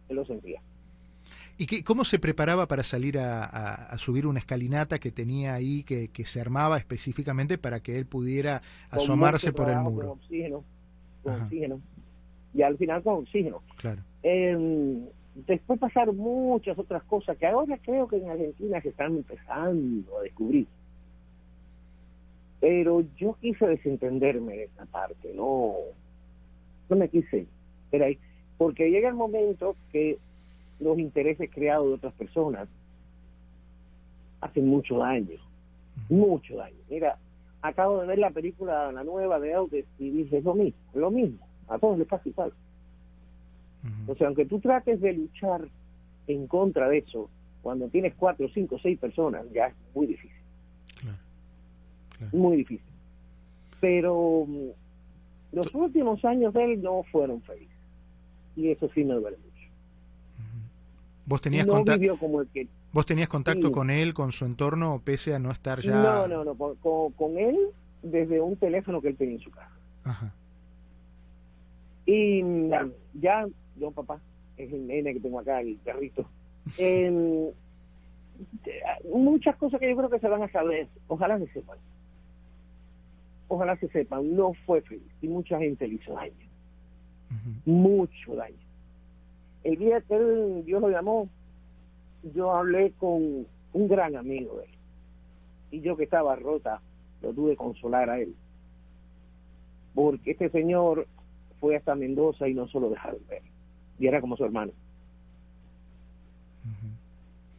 Él 0.09 0.15
lo 0.15 0.25
sentía. 0.25 0.61
¿Y 1.57 1.65
qué, 1.65 1.83
cómo 1.83 2.05
se 2.05 2.19
preparaba 2.19 2.67
para 2.67 2.83
salir 2.83 3.19
a, 3.19 3.95
subir 3.97 4.25
una 4.25 4.39
escalinata 4.39 4.97
que 4.97 5.11
tenía 5.11 5.53
ahí, 5.53 5.83
que, 5.83 6.09
se 6.25 6.39
armaba 6.39 6.77
específicamente 6.77 7.57
para 7.57 7.81
que 7.81 7.97
él 7.97 8.05
pudiera 8.05 8.61
asomarse 8.89 9.51
por 9.51 9.69
el 9.69 9.79
muro? 9.79 10.09
Con 10.09 10.19
oxígeno, 10.19 10.63
con 11.23 11.41
oxígeno. 11.41 11.81
Y 12.53 12.61
al 12.61 12.77
final 12.77 13.03
con 13.03 13.15
oxígeno. 13.15 13.61
Claro. 13.77 14.01
Em, 14.23 15.05
después 15.47 15.79
pasaron 15.79 16.17
muchas 16.17 16.77
otras 16.77 17.03
cosas 17.03 17.37
que 17.37 17.45
ahora 17.45 17.77
creo 17.77 18.07
que 18.07 18.17
en 18.17 18.29
Argentina 18.29 18.81
se 18.81 18.89
están 18.89 19.17
empezando 19.17 20.17
a 20.17 20.23
descubrir. 20.23 20.67
Pero 22.59 23.03
yo 23.17 23.37
quise 23.39 23.65
desentenderme 23.67 24.53
de 24.57 24.63
esa 24.65 24.85
parte, 24.85 25.33
no, 25.33 25.75
no 26.89 26.95
me 26.95 27.07
quise. 27.07 27.45
Pero 27.89 28.05
ahí, 28.05 28.17
porque 28.57 28.91
llega 28.91 29.07
el 29.07 29.15
momento 29.15 29.75
que 29.91 30.17
los 30.79 30.99
intereses 30.99 31.49
creados 31.53 31.87
de 31.87 31.93
otras 31.93 32.13
personas 32.13 32.67
hacen 34.41 34.67
mucho 34.67 34.97
daño, 34.97 35.37
mucho 36.09 36.55
daño. 36.55 36.77
Mira, 36.89 37.17
acabo 37.61 38.01
de 38.01 38.07
ver 38.07 38.19
la 38.19 38.31
película, 38.31 38.91
la 38.91 39.03
nueva 39.03 39.39
de 39.39 39.53
Audes 39.53 39.85
y 39.97 40.09
dije, 40.09 40.37
es 40.37 40.43
lo 40.43 40.55
mismo, 40.55 40.79
lo 40.93 41.11
mismo, 41.11 41.39
a 41.67 41.77
todos 41.77 41.97
les 41.97 42.07
pasa 42.07 42.27
igual. 42.27 42.53
O 44.07 44.15
sea, 44.15 44.27
aunque 44.27 44.45
tú 44.45 44.59
trates 44.59 44.99
de 44.99 45.13
luchar 45.13 45.67
en 46.27 46.47
contra 46.47 46.89
de 46.89 46.99
eso, 46.99 47.29
cuando 47.61 47.87
tienes 47.87 48.13
cuatro, 48.15 48.49
cinco, 48.53 48.77
seis 48.81 48.99
personas, 48.99 49.45
ya 49.53 49.67
es 49.67 49.75
muy 49.93 50.07
difícil. 50.07 50.37
Muy 52.33 52.57
difícil. 52.57 52.85
Pero 53.79 54.45
mm, 54.45 54.69
los 55.53 55.73
últimos 55.73 56.23
años 56.25 56.53
de 56.53 56.73
él 56.73 56.81
no 56.81 57.03
fueron 57.03 57.41
felices. 57.43 57.69
Y 58.57 58.69
eso 58.69 58.89
sí 58.93 59.03
me 59.05 59.13
duele 59.13 59.37
¿Vos 61.25 61.41
tenías, 61.41 61.67
¿Vos 62.91 63.05
tenías 63.05 63.27
contacto 63.27 63.71
con 63.71 63.89
él, 63.89 64.13
con 64.13 64.31
su 64.31 64.45
entorno, 64.45 65.01
pese 65.03 65.35
a 65.35 65.39
no 65.39 65.51
estar 65.51 65.79
ya...? 65.79 66.01
No, 66.01 66.27
no, 66.27 66.43
no, 66.43 66.55
con, 67.15 67.37
él 67.37 67.57
desde 68.01 68.41
un 68.41 68.55
teléfono 68.55 69.01
que 69.01 69.09
él 69.09 69.17
tenía 69.17 69.35
en 69.35 69.41
su 69.41 69.51
casa. 69.51 69.71
Ajá. 70.03 70.33
Y 72.05 72.41
ya, 73.13 73.47
yo 73.77 73.91
papá, 73.91 74.19
es 74.57 74.71
el 74.73 74.87
nene 74.87 75.13
que 75.13 75.19
tengo 75.19 75.39
acá, 75.39 75.61
el 75.61 75.75
perrito. 75.77 76.25
Em, 76.77 77.47
muchas 79.11 79.55
cosas 79.57 79.79
que 79.79 79.89
yo 79.89 79.97
creo 79.97 80.09
que 80.09 80.19
se 80.19 80.27
van 80.27 80.43
a 80.43 80.51
saber, 80.51 80.87
ojalá 81.07 81.37
se 81.39 81.47
sepan. 81.47 81.77
Ojalá 83.47 83.75
se 83.77 83.87
sepan, 83.89 84.35
no 84.35 84.53
fue 84.65 84.81
feliz 84.81 85.11
y 85.21 85.27
mucha 85.27 85.57
gente 85.57 85.87
le 85.87 85.95
hizo 85.95 86.13
daño. 86.13 86.33
Mucho 87.65 88.35
daño 88.35 88.69
el 89.63 89.77
día 89.77 90.01
que 90.01 90.15
él, 90.15 90.63
Dios 90.65 90.81
lo 90.81 90.89
llamó, 90.89 91.27
yo 92.23 92.51
hablé 92.53 92.91
con 92.93 93.45
un 93.73 93.87
gran 93.87 94.15
amigo 94.15 94.57
de 94.57 94.65
él. 94.65 94.71
Y 95.71 95.81
yo 95.81 95.95
que 95.95 96.03
estaba 96.03 96.35
rota, 96.35 96.81
lo 97.21 97.33
tuve 97.33 97.51
que 97.51 97.57
consolar 97.57 98.09
a 98.09 98.19
él. 98.19 98.35
Porque 99.93 100.31
este 100.31 100.49
señor 100.49 101.07
fue 101.59 101.75
hasta 101.75 101.95
Mendoza 101.95 102.47
y 102.47 102.53
no 102.53 102.67
solo 102.67 102.89
dejaron 102.89 103.19
ver. 103.29 103.41
Y 103.99 104.07
era 104.07 104.21
como 104.21 104.37
su 104.37 104.45
hermano. 104.45 104.71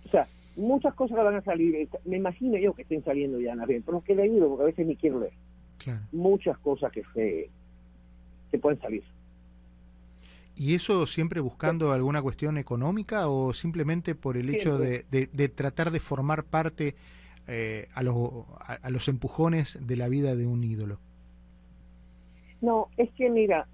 O 0.07 0.11
sea, 0.11 0.27
muchas 0.57 0.95
cosas 0.95 1.19
van 1.19 1.37
a 1.37 1.43
salir. 1.43 1.89
Me 2.05 2.17
imagino 2.17 2.57
yo 2.59 2.75
que 2.75 2.83
estén 2.83 3.05
saliendo 3.05 3.41
ya 3.41 3.53
en 3.53 3.59
la 3.59 3.67
red, 3.67 3.83
pero 3.85 3.99
es 3.99 4.05
que 4.05 4.13
he 4.13 4.17
leído 4.17 4.49
porque 4.49 4.63
a 4.63 4.67
veces 4.67 4.87
ni 4.87 4.97
quiero 4.97 5.21
leer. 5.21 5.33
Muchas 6.13 6.59
cosas 6.59 6.93
que 6.93 7.03
se, 7.15 7.51
se 8.51 8.59
pueden 8.59 8.81
salir. 8.81 9.05
¿Y 10.61 10.75
eso 10.75 11.07
siempre 11.07 11.41
buscando 11.41 11.91
alguna 11.91 12.21
cuestión 12.21 12.59
económica 12.59 13.31
o 13.31 13.55
simplemente 13.55 14.15
por 14.15 14.37
el 14.37 14.51
hecho 14.51 14.77
de, 14.77 15.49
tratar 15.55 15.91
de 15.91 16.01
formar 16.01 16.45
parte 16.45 16.97
eh, 17.49 17.89
a, 17.95 18.03
los, 18.03 18.45
a, 18.59 18.91
los 18.91 19.09
empujones 19.09 19.79
de 19.87 19.97
la 19.97 20.09
vida 20.09 20.37
de 20.37 20.47
un 20.47 20.63
ídolo? 20.63 20.99
No, 22.61 22.89
es 22.99 23.11
que 23.13 23.31
mira, 23.31 23.67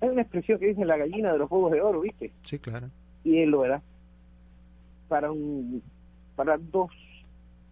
hay 0.00 0.08
una 0.08 0.22
expresión 0.22 0.58
que 0.58 0.68
dice 0.68 0.86
la 0.86 0.96
gallina 0.96 1.34
de 1.34 1.38
los 1.38 1.50
huevos 1.50 1.70
de 1.70 1.82
oro, 1.82 2.00
¿viste? 2.00 2.32
Sí, 2.44 2.58
claro. 2.60 2.88
Y 3.22 3.40
él 3.40 3.50
lo 3.50 3.66
era. 3.66 3.82
Para, 5.08 5.30
un, 5.30 5.82
para 6.34 6.56
dos, 6.56 6.92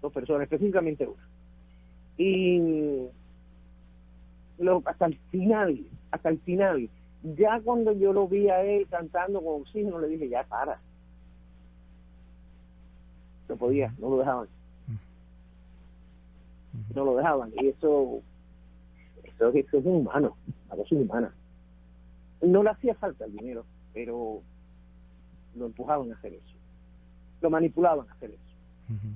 dos 0.02 0.12
personas, 0.12 0.42
específicamente 0.42 1.06
una. 1.06 1.26
Y 2.18 3.08
lo, 4.58 4.82
hasta 4.84 5.06
el 5.06 5.18
final, 5.30 5.80
hasta 6.10 6.28
el 6.28 6.38
final, 6.40 6.90
ya 7.24 7.58
cuando 7.62 7.92
yo 7.92 8.12
lo 8.12 8.28
vi 8.28 8.50
a 8.50 8.62
él 8.62 8.86
cantando 8.88 9.42
con 9.42 9.62
oxígeno, 9.62 9.98
le 9.98 10.08
dije, 10.08 10.28
ya 10.28 10.44
para. 10.44 10.78
No 13.48 13.56
podía, 13.56 13.94
no 13.98 14.10
lo 14.10 14.18
dejaban. 14.18 14.48
No 16.94 17.04
lo 17.04 17.16
dejaban. 17.16 17.52
Y 17.60 17.68
eso, 17.68 18.20
eso, 19.22 19.48
es 19.50 19.84
humano, 19.84 20.36
la 20.68 20.76
cosa 20.76 20.94
humana. 20.94 21.34
No 22.42 22.62
le 22.62 22.70
hacía 22.70 22.94
falta 22.94 23.24
el 23.24 23.32
dinero, 23.32 23.64
pero 23.94 24.42
lo 25.54 25.66
empujaban 25.66 26.12
a 26.12 26.16
hacer 26.16 26.34
eso. 26.34 26.54
Lo 27.40 27.48
manipulaban 27.48 28.06
a 28.08 28.12
hacer 28.12 28.30
eso. 28.30 28.40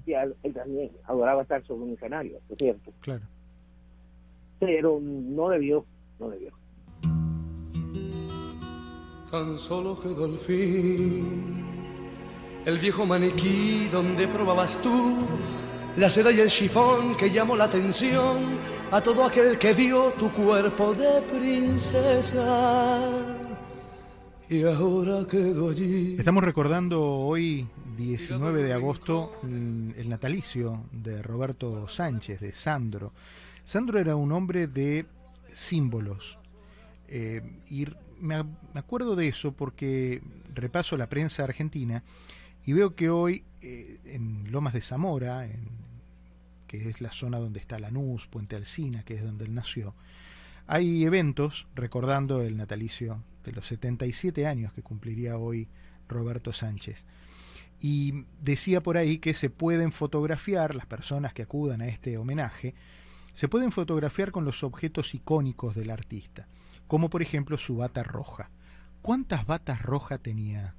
Y 0.06 0.14
él, 0.14 0.34
también 0.54 0.90
adoraba 1.04 1.42
estar 1.42 1.62
sobre 1.64 1.84
un 1.84 1.92
escenario, 1.92 2.40
es 2.48 2.56
cierto. 2.56 2.90
Claro. 3.00 3.24
Pero 4.60 4.98
no 5.00 5.50
debió, 5.50 5.84
no 6.18 6.30
debió. 6.30 6.52
Tan 9.30 9.58
solo 9.58 10.00
quedó 10.00 10.24
el 10.24 10.38
fin. 10.38 11.62
El 12.64 12.78
viejo 12.78 13.04
maniquí 13.04 13.86
donde 13.92 14.26
probabas 14.26 14.80
tú 14.80 15.16
la 15.98 16.08
seda 16.08 16.32
y 16.32 16.40
el 16.40 16.48
chifón 16.48 17.14
que 17.14 17.30
llamó 17.30 17.54
la 17.54 17.64
atención 17.64 18.38
a 18.90 19.02
todo 19.02 19.24
aquel 19.24 19.58
que 19.58 19.74
vio 19.74 20.12
tu 20.12 20.30
cuerpo 20.30 20.94
de 20.94 21.20
princesa. 21.22 23.06
Y 24.48 24.62
ahora 24.62 25.26
quedó 25.26 25.68
allí. 25.70 26.16
Estamos 26.18 26.42
recordando 26.42 27.02
hoy, 27.02 27.66
19 27.98 28.62
de 28.62 28.72
agosto, 28.72 29.32
el 29.42 30.08
natalicio 30.08 30.84
de 30.90 31.22
Roberto 31.22 31.86
Sánchez, 31.86 32.40
de 32.40 32.52
Sandro. 32.52 33.12
Sandro 33.62 33.98
era 34.00 34.16
un 34.16 34.32
hombre 34.32 34.68
de 34.68 35.04
símbolos. 35.52 36.38
Eh, 37.08 37.42
me, 38.20 38.44
acuerdo 38.74 39.16
de 39.16 39.28
eso 39.28 39.52
porque 39.52 40.22
repaso 40.54 40.96
la 40.96 41.08
prensa 41.08 41.44
argentina 41.44 42.02
y 42.64 42.72
veo 42.72 42.94
que 42.94 43.10
hoy 43.10 43.44
eh, 43.62 43.98
en 44.04 44.50
Lomas 44.50 44.72
de 44.74 44.80
Zamora, 44.80 45.46
en, 45.46 45.68
que 46.66 46.88
es 46.88 47.00
la 47.00 47.12
zona 47.12 47.38
donde 47.38 47.60
está 47.60 47.78
Lanús, 47.78 48.26
Puente 48.26 48.56
Alsina, 48.56 49.02
que 49.02 49.14
es 49.14 49.22
donde 49.22 49.44
él 49.44 49.54
nació, 49.54 49.94
hay 50.66 51.04
eventos 51.04 51.66
recordando 51.74 52.42
el 52.42 52.56
natalicio 52.56 53.22
de 53.44 53.52
los 53.52 53.66
77 53.66 54.46
años 54.46 54.72
que 54.72 54.82
cumpliría 54.82 55.38
hoy 55.38 55.68
Roberto 56.08 56.52
Sánchez. 56.52 57.06
Y 57.80 58.24
decía 58.42 58.82
por 58.82 58.96
ahí 58.96 59.18
que 59.18 59.34
se 59.34 59.50
pueden 59.50 59.92
fotografiar, 59.92 60.74
las 60.74 60.86
personas 60.86 61.32
que 61.32 61.42
acudan 61.42 61.80
a 61.80 61.86
este 61.86 62.18
homenaje, 62.18 62.74
se 63.34 63.48
pueden 63.48 63.70
fotografiar 63.72 64.32
con 64.32 64.44
los 64.44 64.64
objetos 64.64 65.14
icónicos 65.14 65.74
del 65.74 65.90
artista 65.90 66.48
como 66.88 67.10
por 67.10 67.22
ejemplo 67.22 67.56
su 67.58 67.76
bata 67.76 68.02
roja. 68.02 68.50
¿Cuántas 69.02 69.46
batas 69.46 69.80
rojas 69.82 70.20
tenía 70.20 70.74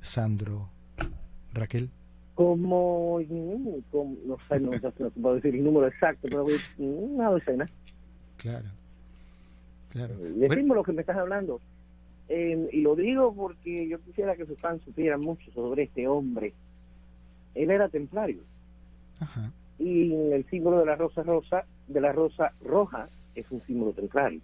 Sandro, 0.00 0.68
Raquel? 1.54 1.90
Como, 2.34 3.20
no 3.20 4.36
sé, 4.48 4.60
no, 4.60 4.70
puedo 5.10 5.36
decir 5.36 5.54
el 5.54 5.64
número 5.64 5.86
exacto, 5.86 6.28
pero 6.28 6.46
una 6.78 7.30
docena. 7.30 7.68
Claro, 8.36 8.68
claro. 9.90 10.14
El 10.24 10.52
símbolo 10.52 10.82
que 10.82 10.92
me 10.92 11.02
estás 11.02 11.16
hablando, 11.16 11.60
eh, 12.28 12.68
y 12.72 12.80
lo 12.80 12.96
digo 12.96 13.32
porque 13.34 13.88
yo 13.88 14.00
quisiera 14.00 14.34
que 14.36 14.46
sus 14.46 14.58
fans 14.58 14.82
supieran 14.82 15.20
mucho 15.20 15.50
sobre 15.52 15.84
este 15.84 16.08
hombre. 16.08 16.52
Él 17.54 17.70
era 17.70 17.88
templario. 17.88 18.40
Y 19.78 20.12
el 20.12 20.44
símbolo 20.50 20.80
de 20.80 20.86
la 20.86 20.96
rosa 20.96 21.22
rosa, 21.22 21.64
de 21.86 22.00
la 22.00 22.12
rosa 22.12 22.52
roja, 22.64 23.08
es 23.34 23.50
un 23.50 23.60
símbolo 23.60 23.92
templario. 23.92 24.40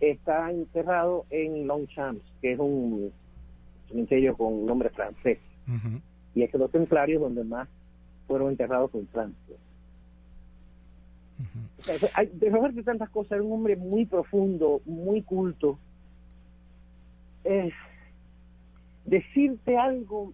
Está 0.00 0.50
enterrado 0.50 1.26
en 1.30 1.66
Longchamps, 1.66 2.22
que 2.40 2.52
es 2.52 2.58
un 2.58 3.12
cementerio 3.88 4.36
con 4.36 4.66
nombre 4.66 4.90
francés. 4.90 5.38
Y 6.34 6.42
es 6.42 6.50
que 6.50 6.58
los 6.58 6.70
templarios 6.70 7.20
donde 7.20 7.44
más 7.44 7.68
fueron 8.26 8.50
enterrados 8.50 8.94
en 8.94 9.06
Francia. 9.08 9.56
de 12.32 12.50
Roberto 12.50 12.82
tantas 12.82 13.10
cosas, 13.10 13.32
era 13.32 13.42
un 13.42 13.52
hombre 13.52 13.76
muy 13.76 14.06
profundo, 14.06 14.80
muy 14.86 15.22
culto. 15.22 15.78
es 17.44 17.72
decirte 19.04 19.76
algo 19.76 20.32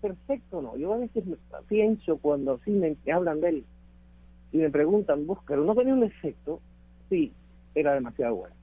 perfecto, 0.00 0.62
no. 0.62 0.76
Yo 0.76 0.92
a 0.94 0.98
veces 0.98 1.24
pienso 1.68 2.18
cuando 2.18 2.54
así 2.54 2.70
me 2.70 2.96
hablan 3.12 3.40
de 3.40 3.48
él 3.48 3.64
y 4.52 4.58
me 4.58 4.70
preguntan, 4.70 5.26
pero 5.46 5.64
no 5.64 5.74
tenía 5.74 5.94
un 5.94 6.00
defecto, 6.00 6.60
sí, 7.08 7.32
era 7.74 7.94
demasiado 7.94 8.36
bueno. 8.36 8.59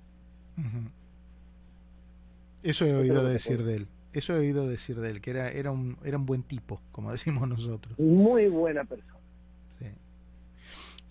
Eso 2.63 2.85
he 2.85 2.95
oído 2.95 3.23
decir 3.23 3.63
de 3.63 3.75
él. 3.75 3.87
Eso 4.13 4.33
he 4.33 4.39
oído 4.39 4.67
decir 4.67 4.99
de 4.99 5.11
él, 5.11 5.21
que 5.21 5.29
era, 5.29 5.51
era, 5.51 5.71
un, 5.71 5.97
era 6.03 6.17
un 6.17 6.25
buen 6.25 6.43
tipo, 6.43 6.81
como 6.91 7.11
decimos 7.13 7.47
nosotros. 7.47 7.97
Muy 7.99 8.47
buena 8.47 8.83
persona. 8.83 9.13
Sí. 9.79 9.85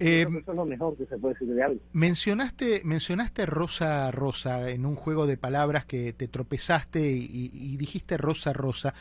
Eh, 0.01 0.27
eso 0.29 0.51
es 0.51 0.57
lo 0.57 0.65
mejor 0.65 0.97
que 0.97 1.07
se 1.07 1.17
puede 1.17 1.35
decir 1.35 1.55
de 1.55 1.63
algo. 1.63 1.81
Mencionaste, 1.93 2.83
mencionaste 2.85 3.47
Rosa 3.47 4.11
Rosa 4.11 4.71
en 4.71 4.85
un 4.85 4.97
juego 4.97 5.27
de 5.27 5.37
palabras 5.37 5.85
que 5.85 6.13
te 6.13 6.29
tropezaste 6.29 7.01
y, 7.01 7.77
dijiste 7.77 8.17
Rosa 8.17 8.53
Rosa. 8.53 8.93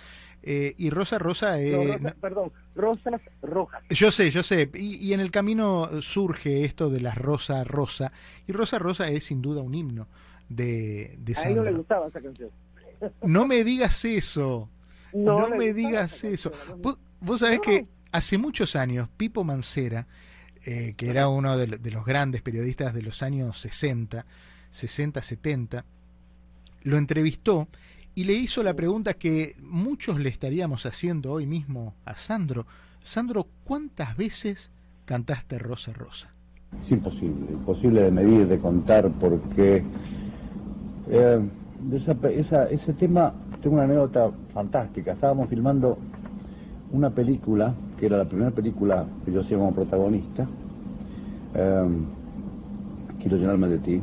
Eh, 0.43 0.75
y 0.77 0.91
Rosa 0.91 1.17
Rosa, 1.17 1.59
eh, 1.59 1.99
perdón, 2.21 2.51
rosas 2.75 3.19
rojas. 3.41 3.81
Yo 3.89 4.11
sé, 4.11 4.29
yo 4.29 4.43
sé. 4.43 4.69
Y, 4.75 5.11
en 5.13 5.19
el 5.19 5.31
camino 5.31 5.89
surge 6.03 6.63
esto 6.63 6.91
de 6.91 7.01
las 7.01 7.17
Rosa 7.17 7.63
Rosa. 7.63 8.11
Y 8.45 8.51
Rosa 8.51 8.77
Rosa 8.77 9.09
es 9.09 9.23
sin 9.23 9.41
duda 9.41 9.61
un 9.61 9.73
himno 9.73 10.07
de, 10.49 11.15
de 11.19 11.35
A 11.37 11.49
él 11.49 11.55
no 11.55 11.63
le 11.63 11.73
gustaba 11.73 12.07
esa 12.07 12.21
canción. 12.21 12.49
No 13.23 13.47
me 13.47 13.63
digas 13.63 14.05
eso. 14.05 14.69
No, 15.15 15.47
me 15.47 15.73
digas 15.73 16.25
eso. 16.25 16.51
Vos, 17.21 17.39
sabés 17.39 17.61
que 17.61 17.87
hace 18.11 18.37
muchos 18.37 18.75
años, 18.75 19.07
Pipo 19.15 19.45
Mancera, 19.45 20.07
eh, 20.65 20.93
que 20.97 21.09
era 21.09 21.29
uno 21.29 21.57
de, 21.57 21.67
los 21.89 22.03
grandes 22.03 22.41
periodistas 22.41 22.93
de 22.93 23.01
los 23.01 23.23
años 23.23 23.57
60, 23.61 24.25
60, 24.71 25.21
70, 25.21 25.85
lo 26.83 26.97
entrevistó 26.97 27.69
y 28.13 28.25
le 28.25 28.33
hizo 28.33 28.61
la 28.61 28.73
pregunta 28.73 29.13
que 29.13 29.55
muchos 29.61 30.19
le 30.19 30.27
estaríamos 30.27 30.85
haciendo 30.85 31.31
hoy 31.31 31.45
mismo 31.45 31.95
a 32.03 32.17
Sandro. 32.17 32.67
Sandro, 33.01 33.47
¿cuántas 33.63 34.17
veces 34.17 34.69
cantaste 35.05 35.59
Rosa 35.59 35.93
Rosa? 35.93 36.29
Es 36.81 36.91
imposible, 36.91 37.51
imposible 37.51 38.01
de 38.01 38.11
medir, 38.11 38.47
de 38.47 38.59
contar, 38.59 39.09
porque 39.11 39.81
eh, 41.07 41.39
esa, 42.35 42.65
ese 42.69 42.93
tema, 42.93 43.33
tengo 43.61 43.75
una 43.75 43.85
anécdota 43.85 44.31
fantástica. 44.53 45.13
Estábamos 45.13 45.49
filmando 45.49 45.97
una 46.91 47.09
película, 47.09 47.73
que 47.97 48.05
era 48.05 48.17
la 48.17 48.25
primera 48.25 48.51
película 48.51 49.05
que 49.23 49.31
yo 49.31 49.41
hacía 49.41 49.57
como 49.57 49.73
protagonista, 49.73 50.47
em, 51.53 52.05
Quiero 53.19 53.37
llenarme 53.37 53.67
de 53.69 53.77
ti. 53.79 54.01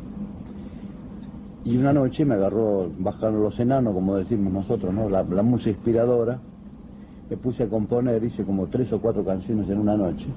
Y 1.63 1.77
una 1.77 1.93
noche 1.93 2.25
me 2.25 2.35
agarró 2.35 2.91
bajando 2.99 3.39
los 3.39 3.57
enanos, 3.57 3.93
como 3.93 4.17
decimos 4.17 4.51
nosotros, 4.51 4.93
¿no? 4.93 5.07
La, 5.07 5.23
la 5.23 5.43
música 5.43 5.69
inspiradora. 5.69 6.39
Me 7.29 7.37
puse 7.37 7.63
a 7.63 7.69
componer, 7.69 8.21
hice 8.21 8.43
como 8.43 8.67
tres 8.67 8.91
o 8.91 8.99
cuatro 8.99 9.23
canciones 9.23 9.69
en 9.69 9.79
una 9.79 9.95
noche. 9.95 10.27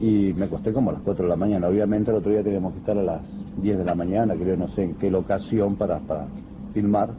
Y 0.00 0.32
me 0.32 0.46
acosté 0.46 0.72
como 0.72 0.90
a 0.90 0.94
las 0.94 1.02
4 1.02 1.24
de 1.24 1.28
la 1.28 1.36
mañana. 1.36 1.68
Obviamente 1.68 2.10
el 2.10 2.16
otro 2.16 2.32
día 2.32 2.42
teníamos 2.42 2.72
que 2.72 2.78
estar 2.78 2.96
a 2.96 3.02
las 3.02 3.44
10 3.60 3.78
de 3.78 3.84
la 3.84 3.94
mañana, 3.94 4.34
creo, 4.34 4.56
no 4.56 4.66
sé 4.66 4.84
en 4.84 4.94
qué 4.94 5.10
locación 5.10 5.76
para, 5.76 5.98
para 5.98 6.26
filmar. 6.72 7.10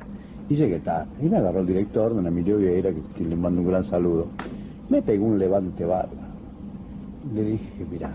Y 0.49 0.55
llegué 0.55 0.79
tarde. 0.79 1.07
Y 1.21 1.29
me 1.29 1.37
agarró 1.37 1.59
el 1.59 1.67
director, 1.67 2.13
don 2.13 2.25
Emilio 2.25 2.57
Vieira, 2.57 2.89
que, 3.15 3.23
le 3.23 3.35
mando 3.35 3.61
un 3.61 3.67
gran 3.67 3.83
saludo. 3.83 4.25
Me 4.89 5.01
pegó 5.01 5.25
un 5.25 5.37
levante 5.37 5.85
barba. 5.85 6.27
Le 7.33 7.43
dije, 7.43 7.85
mira, 7.89 8.11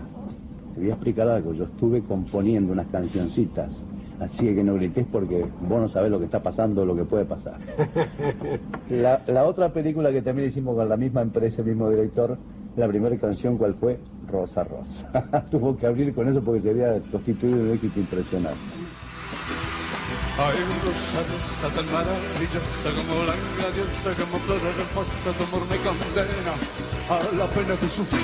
te 0.75 0.81
voy 0.81 0.89
a 0.89 0.93
explicar 0.93 1.29
algo. 1.29 1.53
Yo 1.53 1.63
estuve 1.63 2.01
componiendo 2.01 2.73
unas 2.73 2.87
cancioncitas. 2.87 3.85
Así 4.19 4.53
que 4.53 4.63
no 4.63 4.73
grites 4.73 5.05
porque 5.09 5.45
vos 5.61 5.79
no 5.79 5.87
sabés 5.87 6.11
lo 6.11 6.19
que 6.19 6.25
está 6.25 6.43
pasando 6.43 6.81
o 6.81 6.85
lo 6.85 6.95
que 6.95 7.05
puede 7.05 7.23
pasar. 7.23 7.57
La, 8.89 9.21
la 9.27 9.45
otra 9.45 9.71
película 9.71 10.11
que 10.11 10.21
también 10.21 10.47
hicimos 10.47 10.75
con 10.75 10.87
la 10.89 10.97
misma 10.97 11.21
empresa, 11.21 11.61
el 11.61 11.67
mismo 11.67 11.89
director, 11.89 12.37
la 12.77 12.87
primera 12.87 13.17
canción, 13.17 13.57
¿cuál 13.57 13.73
fue? 13.75 13.99
Rosa 14.27 14.63
Rosa. 14.63 15.45
Tuvo 15.51 15.75
que 15.75 15.87
abrir 15.87 16.13
con 16.13 16.29
eso 16.29 16.41
porque 16.41 16.61
se 16.61 16.69
había 16.69 16.99
constituido 17.11 17.57
un 17.57 17.71
éxito 17.73 17.99
impresionante. 17.99 18.59
Ay, 20.39 20.55
rosa, 20.85 21.17
rosa 21.17 21.75
tan 21.75 21.91
maravillosa 21.91 22.89
como 22.95 23.25
la 23.25 23.33
diosa, 23.73 24.13
como 24.13 24.37
flor 24.37 24.59
hermosa, 24.59 25.31
tu 25.35 25.43
amor 25.43 25.67
me 25.67 25.77
condena 25.77 26.53
a 27.09 27.35
la 27.35 27.47
pena 27.47 27.75
de 27.75 27.87
sufrir. 27.87 28.21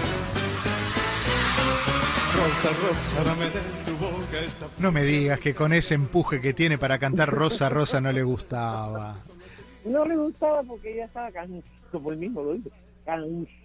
Rosa, 2.38 2.70
rosa, 2.88 3.24
dame 3.24 3.46
de 3.46 3.60
tu 3.86 3.98
boca 3.98 4.40
esa... 4.46 4.68
No 4.78 4.92
me 4.92 5.04
digas 5.04 5.40
que 5.40 5.56
con 5.56 5.74
ese 5.74 5.96
empuje 5.96 6.40
que 6.40 6.54
tiene 6.54 6.78
para 6.78 7.00
cantar 7.00 7.32
Rosa, 7.32 7.70
Rosa 7.70 8.00
no 8.00 8.12
le 8.12 8.22
gustaba. 8.22 9.16
No 9.84 10.06
le 10.06 10.16
gustaba 10.16 10.62
porque 10.62 10.94
ella 10.94 11.06
estaba 11.06 11.32
cansado 11.32 11.64
por 12.04 12.14
el 12.14 12.20
mismo 12.20 12.44
lo 12.44 12.58
cansado 13.06 13.63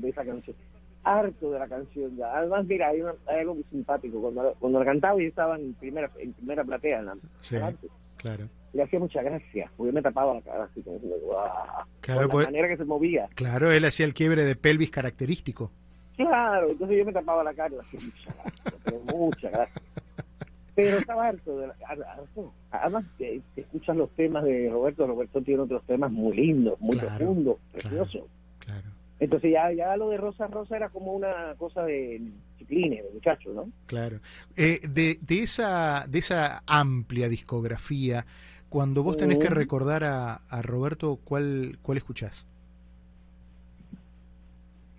de 0.00 0.08
esa 0.08 0.24
canción, 0.24 0.56
harto 1.02 1.50
de 1.50 1.58
la 1.58 1.68
canción 1.68 2.16
ya. 2.16 2.36
Además, 2.36 2.66
mira, 2.66 2.88
hay, 2.88 3.02
algo 3.38 3.54
muy 3.54 3.64
simpático. 3.70 4.20
Cuando, 4.20 4.54
cuando 4.58 4.78
la 4.78 4.84
cantaba 4.84 5.22
y 5.22 5.26
estaba 5.26 5.56
en 5.56 5.74
primera, 5.74 6.10
en 6.18 6.32
primera 6.32 6.64
platea, 6.64 7.00
en 7.00 7.06
la, 7.06 7.16
claro. 8.16 8.48
Le 8.72 8.84
hacía 8.84 9.00
mucha 9.00 9.22
gracia, 9.22 9.70
porque 9.76 9.90
yo 9.90 9.94
me 9.94 10.02
tapaba 10.02 10.34
la 10.34 10.42
cara 10.42 10.64
así, 10.64 10.80
como 10.82 11.00
Claro, 12.00 12.20
la 12.22 12.28
pues, 12.28 12.46
manera 12.46 12.68
que 12.68 12.76
se 12.76 12.84
movía. 12.84 13.28
Claro, 13.34 13.72
él 13.72 13.84
hacía 13.84 14.06
el 14.06 14.14
quiebre 14.14 14.44
de 14.44 14.54
pelvis 14.54 14.90
característico. 14.90 15.72
Claro, 16.16 16.70
entonces 16.70 16.98
yo 16.98 17.04
me 17.04 17.12
tapaba 17.12 17.42
la 17.42 17.54
cara 17.54 17.70
y 17.70 17.72
le 17.72 17.80
hacía 17.80 18.00
mucha 18.00 18.32
gracia, 18.42 19.16
mucha 19.16 19.50
gracia. 19.50 19.82
Pero 20.76 20.98
estaba 20.98 21.28
harto, 21.28 21.58
de 21.58 21.66
harto. 21.84 22.52
Además, 22.70 23.04
te, 23.18 23.42
escuchas 23.56 23.96
los 23.96 24.10
temas 24.10 24.44
de 24.44 24.70
Roberto. 24.70 25.06
Roberto 25.06 25.42
tiene 25.42 25.62
otros 25.62 25.82
temas 25.84 26.12
muy 26.12 26.36
lindos, 26.36 26.80
muy 26.80 26.96
profundos, 26.96 27.56
preciosos. 27.72 28.22
claro. 28.60 28.99
Entonces 29.20 29.52
ya, 29.52 29.70
ya 29.72 29.96
lo 29.98 30.08
de 30.08 30.16
Rosa 30.16 30.46
Rosa 30.46 30.76
era 30.76 30.88
como 30.88 31.12
una 31.12 31.54
cosa 31.58 31.84
de 31.84 32.22
chiquilines, 32.58 33.04
de 33.04 33.10
muchachos, 33.10 33.54
¿no? 33.54 33.70
Claro. 33.86 34.18
Eh, 34.56 34.80
de, 34.88 35.18
de, 35.20 35.42
esa, 35.42 36.06
de 36.08 36.18
esa 36.20 36.62
amplia 36.66 37.28
discografía, 37.28 38.24
cuando 38.70 39.02
vos 39.02 39.18
tenés 39.18 39.38
que 39.38 39.50
recordar 39.50 40.04
a, 40.04 40.36
a 40.48 40.62
Roberto, 40.62 41.18
¿cuál, 41.22 41.78
¿cuál 41.82 41.98
escuchás? 41.98 42.46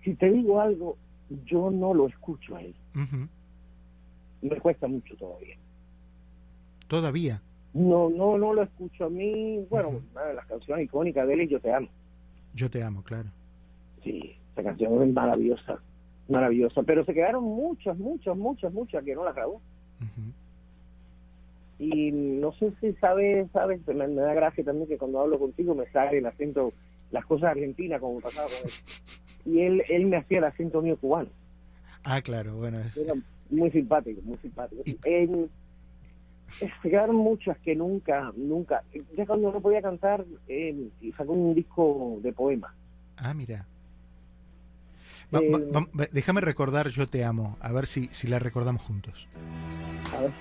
Si 0.04 0.14
te 0.14 0.30
digo 0.30 0.60
algo, 0.60 0.96
yo 1.44 1.70
no 1.70 1.92
lo 1.92 2.06
escucho 2.06 2.54
a 2.54 2.62
él. 2.62 2.74
Me 4.40 4.60
cuesta 4.60 4.86
mucho 4.86 5.16
todavía. 5.16 5.56
¿Todavía? 6.86 7.40
No, 7.74 8.10
no, 8.10 8.38
no 8.38 8.52
lo 8.52 8.62
escucho 8.62 9.06
a 9.06 9.10
mí. 9.10 9.64
Bueno, 9.70 10.00
una 10.12 10.24
de 10.26 10.34
las 10.34 10.46
canciones 10.46 10.84
icónicas 10.84 11.26
de 11.26 11.34
él 11.34 11.40
es 11.40 11.50
Yo 11.50 11.60
te 11.60 11.72
amo. 11.72 11.88
Yo 12.54 12.70
te 12.70 12.82
amo, 12.82 13.02
claro. 13.02 13.30
Sí, 14.02 14.36
esa 14.52 14.62
canción 14.62 15.02
es 15.02 15.12
maravillosa, 15.12 15.78
maravillosa. 16.28 16.82
Pero 16.82 17.04
se 17.04 17.14
quedaron 17.14 17.44
muchas, 17.44 17.96
muchas, 17.96 18.36
muchas, 18.36 18.72
muchas 18.72 19.04
que 19.04 19.14
no 19.14 19.24
la 19.24 19.32
grabó. 19.32 19.60
Y 21.78 22.12
no 22.12 22.52
sé 22.52 22.72
si 22.80 22.92
sabes, 22.94 23.50
sabes, 23.52 23.80
me, 23.88 24.14
da 24.14 24.34
gracia 24.34 24.64
también 24.64 24.88
que 24.88 24.98
cuando 24.98 25.20
hablo 25.20 25.38
contigo 25.38 25.74
me 25.74 25.88
sale 25.90 26.18
el 26.18 26.26
acento, 26.26 26.72
las 27.10 27.24
cosas 27.24 27.50
argentinas 27.50 28.00
como 28.00 28.20
pasaba 28.20 28.48
con 28.48 28.68
él. 28.68 28.72
Y 29.44 29.60
él, 29.62 29.82
él 29.88 30.06
me 30.06 30.16
hacía 30.16 30.38
el 30.38 30.44
acento 30.44 30.80
mío 30.80 30.96
cubano. 30.96 31.28
Ah, 32.04 32.20
claro, 32.20 32.56
bueno. 32.56 32.78
Era 32.96 33.14
muy 33.50 33.70
simpático, 33.70 34.20
muy 34.22 34.38
simpático. 34.38 34.82
se 34.84 36.88
quedaron 36.88 37.16
muchas 37.16 37.58
que 37.58 37.74
nunca, 37.74 38.32
nunca. 38.36 38.82
Ya 39.16 39.26
cuando 39.26 39.52
no 39.52 39.60
podía 39.60 39.82
cantar, 39.82 40.24
eh, 40.48 40.88
sacó 41.16 41.32
un 41.32 41.54
disco 41.54 42.18
de 42.22 42.32
poemas. 42.32 42.72
Ah, 43.16 43.34
mira. 43.34 43.66
Eh, 45.32 46.08
déjame 46.12 46.40
recordar 46.40 46.88
Yo 46.88 47.06
te 47.06 47.24
amo, 47.24 47.56
a 47.60 47.72
ver 47.72 47.86
si, 47.86 48.06
si 48.08 48.26
la 48.26 48.38
recordamos 48.38 48.82
juntos. 48.82 49.26
A 50.14 50.20
ver. 50.20 50.32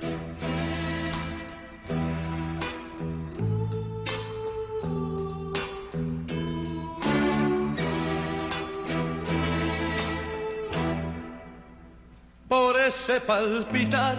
Por 12.47 12.79
ese 12.79 13.21
palpitar 13.21 14.17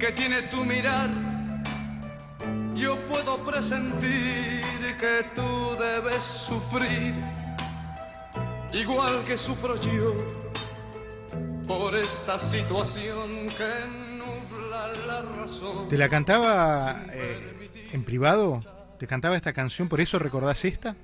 que 0.00 0.10
tiene 0.10 0.42
tu 0.42 0.64
mirar 0.64 1.34
yo 2.74 2.98
puedo 3.06 3.38
presentir 3.38 4.60
que 5.00 5.24
tú 5.34 5.76
debes 5.78 6.16
sufrir, 6.16 7.14
igual 8.74 9.24
que 9.26 9.36
sufro 9.36 9.76
yo, 9.76 10.14
por 11.66 11.94
esta 11.94 12.38
situación 12.38 13.46
que 13.56 13.70
nubla 14.18 14.92
la 15.06 15.22
razón. 15.22 15.88
¿Te 15.88 15.96
la 15.96 16.08
cantaba 16.08 17.02
eh, 17.12 17.38
en 17.92 18.04
privado? 18.04 18.62
¿Te 18.98 19.06
cantaba 19.06 19.36
esta 19.36 19.52
canción? 19.52 19.88
¿Por 19.88 20.00
eso 20.00 20.18
recordás 20.18 20.64
esta? 20.64 20.96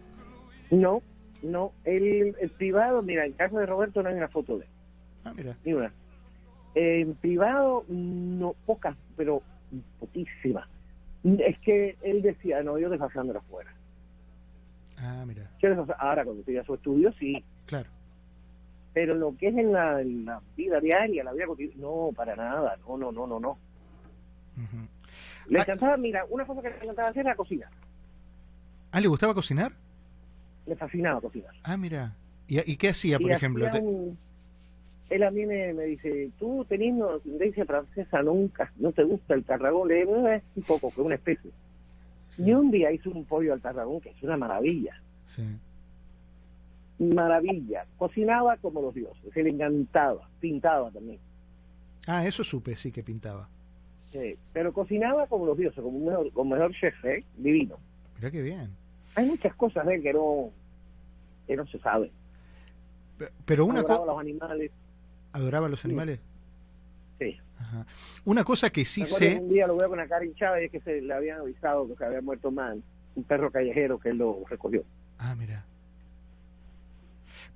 No, 0.70 1.02
no. 1.42 1.72
El, 1.84 2.34
privado, 2.58 3.02
mira, 3.02 3.24
en 3.24 3.32
caso 3.32 3.58
de 3.58 3.66
Roberto 3.66 4.02
no 4.02 4.08
hay 4.08 4.16
una 4.16 4.28
foto 4.28 4.58
de 4.58 4.64
él. 4.64 4.70
Ah, 5.24 5.32
mira. 5.34 5.56
Ni 5.64 5.72
una. 5.72 5.92
En 6.74 7.14
privado, 7.14 7.84
no, 7.88 8.54
pocas, 8.66 8.96
pero 9.16 9.42
poquísimas. 9.98 10.68
Es 11.24 11.58
que 11.60 11.96
él 12.02 12.22
decía, 12.22 12.62
no, 12.62 12.78
yo 12.78 12.88
desfasándola 12.90 13.40
afuera. 13.40 13.72
Ah, 14.96 15.24
mira. 15.26 15.50
Ahora, 15.98 16.24
cuando 16.24 16.42
tenía 16.42 16.64
su 16.64 16.74
estudio, 16.74 17.12
sí. 17.18 17.42
Claro. 17.70 17.88
Pero 18.92 19.14
lo 19.14 19.36
que 19.36 19.46
es 19.46 19.56
en 19.56 19.72
la, 19.72 20.02
vida 20.56 20.80
diaria, 20.80 21.22
la 21.22 21.32
vida 21.32 21.46
cotidiana, 21.46 21.80
no, 21.80 22.10
para 22.14 22.34
nada, 22.34 22.76
no, 22.84 22.96
no, 22.98 23.12
no, 23.12 23.26
no, 23.28 23.38
no. 23.38 23.58
Le 25.46 25.58
ah. 25.58 25.62
encantaba, 25.62 25.96
mira, 25.96 26.24
una 26.28 26.44
cosa 26.44 26.60
que 26.62 26.70
le 26.70 26.76
encantaba 26.82 27.08
hacer 27.08 27.24
era 27.24 27.36
cocinar. 27.36 27.70
¿Ah, 28.90 29.00
le 29.00 29.06
gustaba 29.06 29.34
cocinar? 29.34 29.72
Le 30.66 30.74
fascinaba 30.74 31.20
cocinar. 31.20 31.54
Ah, 31.62 31.76
mira. 31.76 32.16
¿Y, 32.48 32.76
qué 32.76 32.88
hacía, 32.88 33.20
por 33.20 33.30
ejemplo? 33.30 33.64
él 35.08 35.22
a 35.22 35.30
mí 35.30 35.46
me, 35.46 35.72
dice, 35.84 36.30
tú 36.36 36.66
teniendo 36.68 37.14
ascendencia 37.14 37.64
francesa 37.64 38.22
nunca, 38.22 38.72
no 38.76 38.90
te 38.90 39.04
gusta 39.04 39.34
el 39.34 39.44
tarragón, 39.44 39.86
le 39.86 39.94
digo, 40.00 40.28
es 40.28 40.42
un 40.56 40.64
poco, 40.64 40.90
que 40.90 41.00
una 41.00 41.14
especie. 41.14 41.52
Y 42.38 42.52
un 42.52 42.72
día 42.72 42.90
hizo 42.90 43.10
un 43.10 43.24
pollo 43.24 43.52
al 43.52 43.60
tarragón, 43.60 44.00
que 44.00 44.10
es 44.10 44.22
una 44.24 44.36
maravilla. 44.36 45.00
Sí. 45.28 45.44
Maravilla. 47.00 47.86
Cocinaba 47.96 48.56
como 48.58 48.82
los 48.82 48.94
dioses, 48.94 49.32
se 49.32 49.42
le 49.42 49.50
encantaba, 49.50 50.28
pintaba 50.38 50.90
también. 50.90 51.18
Ah, 52.06 52.26
eso 52.26 52.44
supe, 52.44 52.76
sí 52.76 52.92
que 52.92 53.02
pintaba. 53.02 53.48
Sí, 54.12 54.36
pero 54.52 54.72
cocinaba 54.72 55.26
como 55.26 55.46
los 55.46 55.56
dioses, 55.56 55.82
como 55.82 55.98
un 55.98 56.06
mejor, 56.06 56.32
como 56.32 56.54
mejor 56.54 56.72
chef, 56.74 57.04
¿eh? 57.04 57.24
divino. 57.36 57.78
Mira 58.16 58.30
qué 58.30 58.42
bien. 58.42 58.70
Hay 59.14 59.26
muchas 59.26 59.54
cosas 59.54 59.86
de 59.86 59.96
él 59.96 60.02
que 60.02 60.12
no, 60.12 60.50
que 61.46 61.56
no 61.56 61.66
se 61.66 61.78
sabe. 61.78 62.10
Pero, 63.44 63.66
una 63.66 63.82
cosa... 63.82 64.04
los 64.04 64.18
animales. 64.18 64.70
¿Adoraba 65.32 65.66
a 65.66 65.70
los 65.70 65.84
animales? 65.84 66.20
Sí. 67.18 67.38
Una 68.24 68.44
cosa 68.44 68.70
que 68.70 68.84
sí 68.84 69.04
sé... 69.04 69.38
Un 69.38 69.50
día 69.50 69.66
lo 69.66 69.76
veo 69.76 69.88
con 69.88 69.98
cara 70.08 70.24
hinchada 70.24 70.60
y 70.60 70.66
es 70.66 70.72
que 70.72 70.80
se 70.80 71.00
le 71.02 71.12
habían 71.12 71.40
avisado 71.40 71.86
que 71.88 71.96
se 71.96 72.04
había 72.04 72.20
muerto 72.20 72.50
mal 72.50 72.82
un 73.14 73.24
perro 73.24 73.50
callejero 73.50 73.98
que 73.98 74.10
él 74.10 74.18
lo 74.18 74.42
recogió. 74.48 74.82
Ah, 75.18 75.34
mira. 75.36 75.64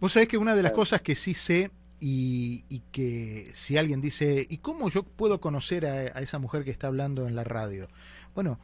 Vos 0.04 0.12
sabés 0.12 0.28
que 0.28 0.36
una 0.36 0.54
de 0.54 0.62
las 0.62 0.72
cosas 0.72 1.00
que 1.00 1.14
sí 1.14 1.32
sé 1.32 1.70
y, 1.98 2.82
que 2.92 3.50
si 3.54 3.78
alguien 3.78 4.02
dice, 4.02 4.46
¿y 4.50 4.58
cómo 4.58 4.90
yo 4.90 5.02
puedo 5.02 5.40
conocer 5.40 5.86
a, 5.86 5.92
a, 5.92 6.20
esa 6.20 6.38
mujer 6.38 6.62
que 6.62 6.70
está 6.70 6.88
hablando 6.88 7.26
en 7.26 7.34
la 7.34 7.42
radio? 7.42 7.88
Bueno, 8.34 8.58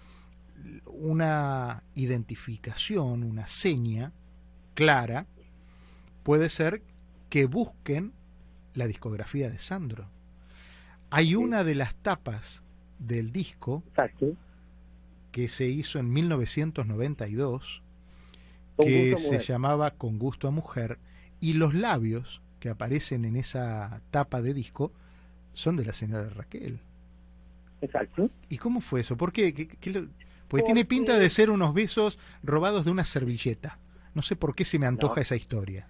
una 0.85 1.83
identificación, 1.95 3.23
una 3.23 3.47
seña 3.47 4.13
clara 4.75 5.25
puede 6.25 6.51
ser 6.51 6.83
que 7.31 7.47
busquen 7.47 8.13
la 8.75 8.87
discografía 8.87 9.49
de 9.49 9.61
Sandro. 9.61 10.11
Hay 11.09 11.37
una 11.37 11.65
de 11.65 11.75
las 11.75 11.95
tapas 11.95 12.63
del 12.99 13.33
disco 13.33 13.83
que 15.33 15.49
se 15.49 15.69
hizo 15.69 15.99
en 15.99 16.13
1992 16.13 17.83
que 18.77 19.17
se 19.17 19.39
llamaba 19.39 19.93
Con 19.93 20.19
gusto 20.19 20.47
a 20.47 20.51
mujer 20.51 20.99
y 21.41 21.55
los 21.55 21.75
labios 21.75 22.41
que 22.61 22.69
aparecen 22.69 23.25
en 23.25 23.37
esa 23.37 24.03
tapa 24.11 24.43
de 24.43 24.55
disco 24.55 24.93
son 25.53 25.77
de 25.77 25.85
la 25.85 25.93
señora 25.93 26.29
Raquel. 26.29 26.79
Exacto. 27.81 28.31
¿Y 28.49 28.59
cómo 28.59 28.81
fue 28.81 29.01
eso? 29.01 29.17
¿Por 29.17 29.33
qué? 29.33 29.69
Pues 30.49 30.65
tiene 30.65 30.85
pinta 30.85 31.19
de 31.19 31.31
ser 31.31 31.51
unos 31.51 31.73
besos 31.73 32.19
robados 32.43 32.85
de 32.85 32.91
una 32.91 33.05
servilleta. 33.05 33.79
No 34.15 34.23
sé 34.23 34.37
por 34.37 34.55
qué 34.55 34.65
se 34.65 34.79
me 34.79 34.87
antoja 34.87 35.21
esa 35.21 35.37
historia. 35.37 35.87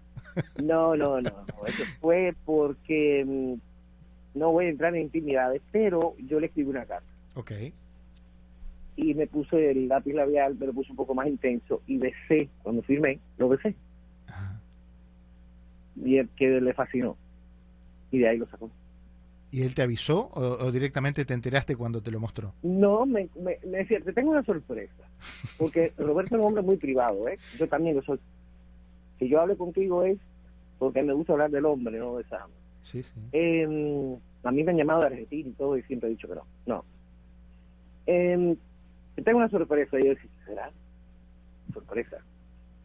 No, 0.62 0.94
no, 0.94 1.20
no, 1.20 1.30
Eso 1.66 1.82
fue 2.00 2.34
porque 2.44 3.24
mm, 3.26 4.38
no 4.38 4.52
voy 4.52 4.66
a 4.66 4.68
entrar 4.68 4.94
en 4.94 5.02
intimidades, 5.02 5.60
pero 5.72 6.14
yo 6.18 6.38
le 6.38 6.46
escribí 6.46 6.70
una 6.70 6.84
carta. 6.84 7.08
Ok. 7.34 7.50
Y 8.96 9.14
me 9.14 9.26
puse 9.26 9.70
el 9.70 9.88
lápiz 9.88 10.12
labial, 10.12 10.56
me 10.56 10.66
lo 10.66 10.72
puse 10.72 10.90
un 10.90 10.96
poco 10.96 11.14
más 11.14 11.26
intenso 11.26 11.82
y 11.86 11.96
besé, 11.96 12.48
cuando 12.62 12.82
firmé, 12.82 13.18
lo 13.38 13.48
besé. 13.48 13.74
Y 15.96 16.18
el 16.18 16.29
que 16.31 16.61
le 16.61 16.72
fascinó. 16.74 17.16
Y 18.11 18.18
de 18.18 18.29
ahí 18.29 18.38
lo 18.38 18.46
sacó. 18.46 18.70
¿Y 19.53 19.62
él 19.62 19.74
te 19.74 19.83
avisó 19.83 20.31
o, 20.33 20.70
directamente 20.70 21.24
te 21.24 21.35
enteraste 21.35 21.74
cuando 21.74 22.00
te 22.00 22.12
lo 22.12 22.20
mostró? 22.20 22.55
No, 22.62 23.05
me, 23.05 23.29
me, 23.42 23.59
decía, 23.64 24.00
te 24.00 24.12
tengo 24.12 24.31
una 24.31 24.44
sorpresa. 24.44 25.05
Porque 25.59 25.92
Roberto 25.98 26.37
es 26.37 26.40
un 26.40 26.46
hombre 26.46 26.62
muy 26.62 26.76
privado, 26.76 27.29
¿eh? 27.29 27.37
Yo 27.59 27.68
también 27.68 27.96
lo 27.96 28.03
soy. 28.03 28.20
Si 29.18 29.29
yo 29.29 29.40
hablo 29.40 29.59
contigo 29.59 30.05
es 30.05 30.18
porque 30.79 31.03
me 31.03 31.12
gusta 31.12 31.33
hablar 31.35 31.50
del 31.50 31.66
hombre, 31.66 31.98
no 31.98 32.16
de 32.16 32.22
esa. 32.22 32.46
Sí, 32.83 33.03
sí. 33.03 33.20
Em, 33.33 34.16
a 34.44 34.50
mí 34.50 34.64
me 34.64 34.70
han 34.70 34.79
llamado 34.79 35.00
de 35.00 35.07
Argentina 35.09 35.48
y 35.48 35.53
todo 35.53 35.76
y 35.76 35.83
siempre 35.83 36.09
he 36.09 36.12
dicho 36.12 36.29
que 36.29 36.37
no. 36.37 36.46
No. 36.66 36.85
Eh, 38.07 38.57
tengo 39.22 39.38
una 39.38 39.50
sorpresa 39.50 39.98
y 39.98 40.05
yo 40.05 40.11
decía, 40.11 40.31
¿será? 40.46 40.70
Sorpresa. 41.74 42.18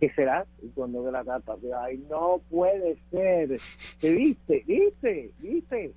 ¿Qué 0.05 0.13
será? 0.13 0.45
Y 0.61 0.67
cuando 0.67 1.01
ve 1.01 1.11
la 1.11 1.25
carta, 1.25 1.55
ay, 1.81 1.97
no 2.07 2.39
puede 2.51 2.95
ser. 3.09 3.59
¿Te 3.99 4.13
viste? 4.13 4.63
¿Viste? 4.67 5.31
¿Viste? 5.39 5.93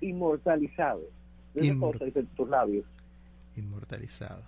Inmortalizado. 0.00 1.02
Inmortalizado. 1.54 2.26
tus 2.34 2.48
labios. 2.48 2.84
Inmortalizado. 3.54 4.42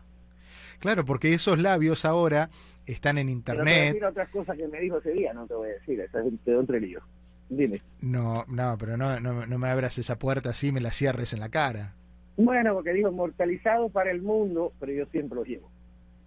Claro, 0.80 1.04
porque 1.04 1.32
esos 1.32 1.60
labios 1.60 2.04
ahora 2.04 2.50
están 2.84 3.18
en 3.18 3.28
internet. 3.28 3.96
No 4.00 4.08
otras 4.08 4.28
cosas 4.30 4.56
que 4.56 4.66
me 4.66 4.80
dijo 4.80 4.98
ese 4.98 5.12
día, 5.12 5.32
no 5.32 5.46
te 5.46 5.54
voy 5.54 5.68
a 5.68 5.74
decir, 5.74 6.00
esa 6.00 6.18
es 6.24 6.44
de 6.44 6.56
otro 6.56 6.76
lío. 6.80 7.00
Dime. 7.48 7.80
No, 8.00 8.44
no, 8.48 8.76
pero 8.76 8.96
no, 8.96 9.20
no, 9.20 9.46
no 9.46 9.58
me 9.58 9.68
abras 9.68 9.98
esa 9.98 10.18
puerta 10.18 10.50
así 10.50 10.72
me 10.72 10.80
la 10.80 10.90
cierres 10.90 11.32
en 11.32 11.38
la 11.38 11.48
cara. 11.48 11.94
Bueno, 12.36 12.74
porque 12.74 12.92
dijo 12.92 13.12
mortalizado 13.12 13.88
para 13.88 14.10
el 14.10 14.20
mundo, 14.20 14.72
pero 14.80 14.90
yo 14.90 15.06
siempre 15.06 15.36
lo 15.36 15.44
llevo. 15.44 15.70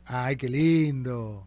Ay, 0.05 0.37
qué 0.37 0.47
lindo. 0.47 1.45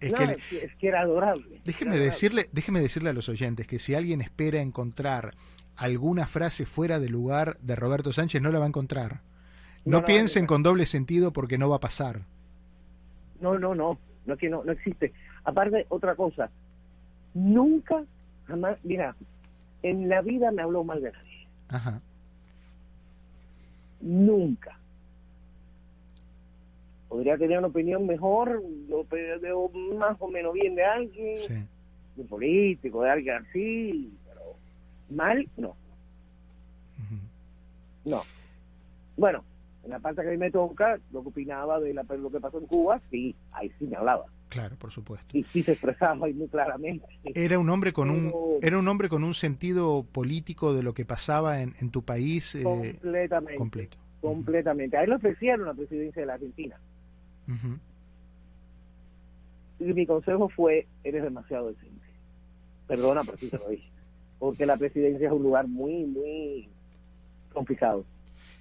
Es, 0.00 0.12
que, 0.12 0.24
es, 0.64 0.74
que, 0.76 0.88
era 0.88 1.02
adorable. 1.02 1.60
Déjeme 1.64 1.98
decirle, 1.98 2.48
déjeme 2.52 2.80
decirle 2.80 3.10
a 3.10 3.12
los 3.12 3.28
oyentes 3.28 3.66
que 3.66 3.78
si 3.78 3.94
alguien 3.94 4.20
espera 4.20 4.60
encontrar 4.60 5.34
alguna 5.76 6.26
frase 6.26 6.66
fuera 6.66 6.98
de 6.98 7.08
lugar 7.08 7.58
de 7.60 7.76
Roberto 7.76 8.12
Sánchez, 8.12 8.40
no 8.40 8.50
la 8.50 8.58
va 8.58 8.64
a 8.64 8.68
encontrar. 8.68 9.20
No, 9.84 10.04
piensen 10.04 10.46
con 10.46 10.62
doble 10.62 10.86
sentido 10.86 11.32
porque 11.32 11.58
no 11.58 11.68
va 11.68 11.76
a 11.76 11.80
pasar. 11.80 12.22
No, 13.40 13.58
no, 13.58 13.74
no 13.74 13.98
no 14.26 14.36
que 14.36 14.48
no, 14.48 14.64
no 14.64 14.72
existe. 14.72 15.12
Aparte, 15.44 15.86
otra 15.88 16.14
cosa, 16.14 16.50
nunca, 17.34 18.04
jamás, 18.46 18.78
mira, 18.82 19.14
en 19.82 20.08
la 20.08 20.22
vida 20.22 20.50
me 20.50 20.62
habló 20.62 20.84
mal 20.84 21.02
de 21.02 21.12
nadie. 21.12 21.46
Ajá. 21.68 22.00
Nunca. 24.00 24.78
Podría 27.10 27.36
tener 27.36 27.58
una 27.58 27.66
opinión 27.66 28.06
mejor, 28.06 28.62
lo 28.88 29.04
veo 29.10 29.68
más 29.98 30.16
o 30.20 30.28
menos 30.28 30.54
bien 30.54 30.76
de 30.76 30.84
alguien, 30.84 31.68
de 32.14 32.24
político, 32.24 33.02
de 33.02 33.10
alguien 33.10 33.34
así, 33.34 34.12
pero 34.28 34.42
mal, 35.10 35.44
no. 35.56 35.74
No. 38.04 38.22
Bueno, 39.16 39.42
en 39.82 39.90
la 39.90 39.98
parte 39.98 40.22
que 40.22 40.28
a 40.28 40.30
mí 40.30 40.36
me 40.36 40.52
toca, 40.52 41.00
lo 41.10 41.22
que 41.22 41.28
opinaba 41.30 41.80
de 41.80 41.94
la, 41.94 42.04
lo 42.04 42.30
que 42.30 42.38
pasó 42.38 42.60
en 42.60 42.66
Cuba, 42.66 43.00
sí, 43.10 43.34
ahí 43.50 43.72
sí 43.80 43.86
me 43.86 43.96
hablaba. 43.96 44.26
Claro, 44.48 44.76
por 44.76 44.92
supuesto. 44.92 45.36
Y 45.36 45.42
sí 45.42 45.64
se 45.64 45.72
expresaba 45.72 46.26
ahí 46.26 46.32
muy 46.32 46.46
claramente. 46.46 47.08
Era 47.24 47.58
un 47.58 47.70
hombre 47.70 47.92
con 47.92 48.08
un 48.08 48.32
era 48.62 48.78
un 48.78 48.86
hombre 48.86 49.08
con 49.08 49.24
un 49.24 49.34
sentido 49.34 50.04
político 50.04 50.74
de 50.74 50.84
lo 50.84 50.94
que 50.94 51.04
pasaba 51.04 51.60
en, 51.60 51.74
en 51.80 51.90
tu 51.90 52.04
país 52.04 52.54
eh, 52.54 52.62
completamente. 52.62 53.56
Completo. 53.56 53.98
Completamente. 54.20 54.96
A 54.96 55.02
él 55.02 55.10
le 55.10 55.16
ofrecieron 55.16 55.66
la 55.66 55.74
presidencia 55.74 56.22
de 56.22 56.26
la 56.26 56.34
Argentina. 56.34 56.76
Y 59.78 59.84
mi 59.84 60.06
consejo 60.06 60.48
fue, 60.48 60.86
eres 61.04 61.22
demasiado 61.22 61.68
decente. 61.68 62.06
Perdona, 62.86 63.22
pero 63.24 63.38
sí 63.38 63.48
se 63.48 63.58
lo 63.58 63.68
dije. 63.68 63.88
Porque 64.38 64.66
la 64.66 64.76
presidencia 64.76 65.28
es 65.28 65.32
un 65.32 65.42
lugar 65.42 65.66
muy, 65.68 66.04
muy 66.06 66.68
complicado. 67.52 68.04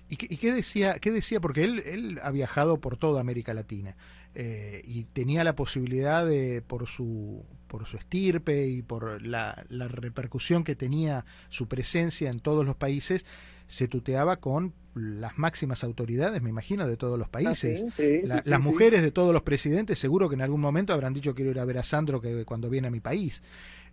¿Y 0.10 0.16
qué, 0.16 0.54
decía? 0.54 0.96
¿Qué 1.00 1.12
decía? 1.12 1.40
Porque 1.40 1.64
él, 1.64 1.84
él 1.86 2.20
ha 2.24 2.32
viajado 2.32 2.80
por 2.80 2.98
toda 2.98 3.22
América 3.22 3.54
Latina 3.54 3.96
eh, 4.34 4.82
y 4.84 5.04
tenía 5.04 5.44
la 5.44 5.56
posibilidad 5.56 6.26
de, 6.26 6.64
por 6.64 6.88
su, 6.88 7.46
por 7.68 7.86
su 7.86 7.98
estirpe 7.98 8.68
y 8.68 8.82
por 8.82 9.22
la, 9.22 9.66
la 9.70 9.88
repercusión 9.88 10.64
que 10.64 10.76
tenía 10.76 11.26
su 11.50 11.68
presencia 11.68 12.32
en 12.32 12.40
todos 12.40 12.66
los 12.66 12.76
países, 12.76 13.24
se 13.70 13.88
tuteaba 13.88 14.38
con 14.38 14.74
las 14.96 15.38
máximas 15.38 15.84
autoridades, 15.84 16.42
me 16.42 16.50
imagino, 16.50 16.88
de 16.88 16.98
todos 16.98 17.18
los 17.18 17.28
ah, 17.28 17.32
países. 17.32 17.86
las 18.24 18.60
mujeres 18.60 19.02
de 19.02 19.12
todos 19.12 19.32
los 19.32 19.44
presidentes 19.44 20.00
seguro 20.00 20.28
que 20.28 20.36
en 20.36 20.42
algún 20.42 20.60
momento 20.60 20.92
habrán 20.92 21.14
dicho 21.14 21.36
quiero 21.36 21.52
ir 21.52 21.60
a 21.60 21.66
ver 21.66 21.78
a 21.78 21.84
Sandro 21.84 22.20
que 22.20 22.44
cuando 22.46 22.70
viene 22.70 22.88
a 22.88 22.92
mi 22.92 23.00
país. 23.00 23.42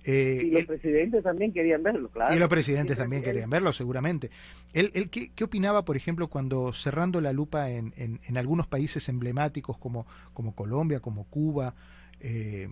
Eh, 0.05 0.43
y 0.47 0.51
los 0.51 0.65
presidentes 0.65 1.23
también 1.23 1.53
querían 1.53 1.83
verlo, 1.83 2.09
claro. 2.09 2.35
Y 2.35 2.39
los 2.39 2.49
presidentes 2.49 2.97
también 2.97 3.23
querían 3.23 3.51
verlo, 3.51 3.73
seguramente. 3.73 4.31
¿Él, 4.73 4.91
él 4.95 5.11
qué, 5.11 5.31
qué, 5.35 5.45
opinaba, 5.45 5.85
por 5.85 5.97
ejemplo, 5.97 6.29
cuando 6.29 6.73
cerrando 6.73 7.21
la 7.21 7.33
lupa 7.33 7.71
en, 7.71 7.93
en, 7.97 8.39
algunos 8.39 8.67
países 8.67 9.09
emblemáticos 9.09 9.79
como, 9.79 10.07
como 10.33 10.55
Colombia, 10.55 11.01
como 11.01 11.25
Cuba? 11.25 11.75
Eh, 12.21 12.69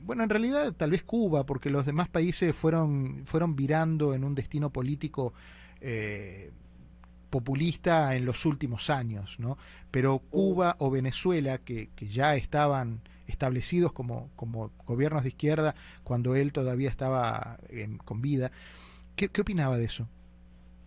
bueno, 0.00 0.24
en 0.24 0.30
realidad 0.30 0.72
tal 0.72 0.90
vez 0.90 1.02
Cuba, 1.02 1.46
porque 1.46 1.70
los 1.70 1.86
demás 1.86 2.08
países 2.08 2.54
fueron, 2.54 3.22
fueron 3.26 3.54
virando 3.54 4.12
en 4.12 4.24
un 4.24 4.34
destino 4.34 4.70
político 4.70 5.32
eh, 5.80 6.50
populista 7.30 8.14
en 8.16 8.24
los 8.24 8.44
últimos 8.44 8.90
años, 8.90 9.38
¿no? 9.38 9.56
Pero 9.90 10.18
Cuba 10.18 10.76
o 10.78 10.90
Venezuela, 10.90 11.58
que, 11.58 11.88
que 11.94 12.08
ya 12.08 12.34
estaban 12.34 13.00
establecidos 13.26 13.92
como, 13.92 14.28
como 14.36 14.70
gobiernos 14.86 15.22
de 15.22 15.28
izquierda 15.30 15.74
cuando 16.02 16.34
él 16.34 16.52
todavía 16.52 16.90
estaba 16.90 17.58
con 18.04 18.20
vida, 18.20 18.50
¿qué, 19.16 19.28
¿qué 19.28 19.40
opinaba 19.40 19.78
de 19.78 19.84
eso? 19.84 20.08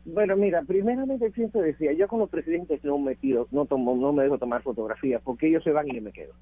Bueno, 0.06 0.36
mira, 0.36 0.62
primeramente 0.64 1.32
siempre 1.32 1.62
decía, 1.62 1.94
yo 1.94 2.08
con 2.10 2.20
los 2.20 2.30
presidentes 2.30 2.84
no 2.84 2.98
me 2.98 3.16
tiro, 3.16 3.48
no 3.52 3.66
tomo, 3.66 3.96
no 3.96 4.12
me 4.12 4.24
dejo 4.24 4.38
tomar 4.38 4.62
fotografías 4.62 5.22
porque 5.24 5.48
ellos 5.48 5.64
se 5.64 5.72
van 5.72 5.88
y 5.88 5.96
yo 5.96 6.02
me 6.02 6.12
quedo. 6.12 6.34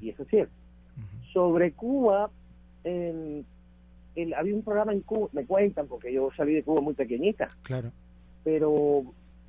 Y 0.00 0.10
eso 0.10 0.22
es 0.24 0.28
cierto. 0.28 0.52
Sobre 1.32 1.72
Cuba, 1.72 2.30
en 4.16 4.34
había 4.34 4.54
un 4.54 4.62
programa 4.62 4.92
en 4.92 5.02
Cuba, 5.02 5.28
me 5.32 5.44
cuentan, 5.44 5.86
porque 5.86 6.12
yo 6.12 6.30
salí 6.36 6.54
de 6.54 6.62
Cuba 6.62 6.80
muy 6.80 6.94
pequeñita. 6.94 7.48
Claro. 7.62 7.92
Pero 8.42 9.04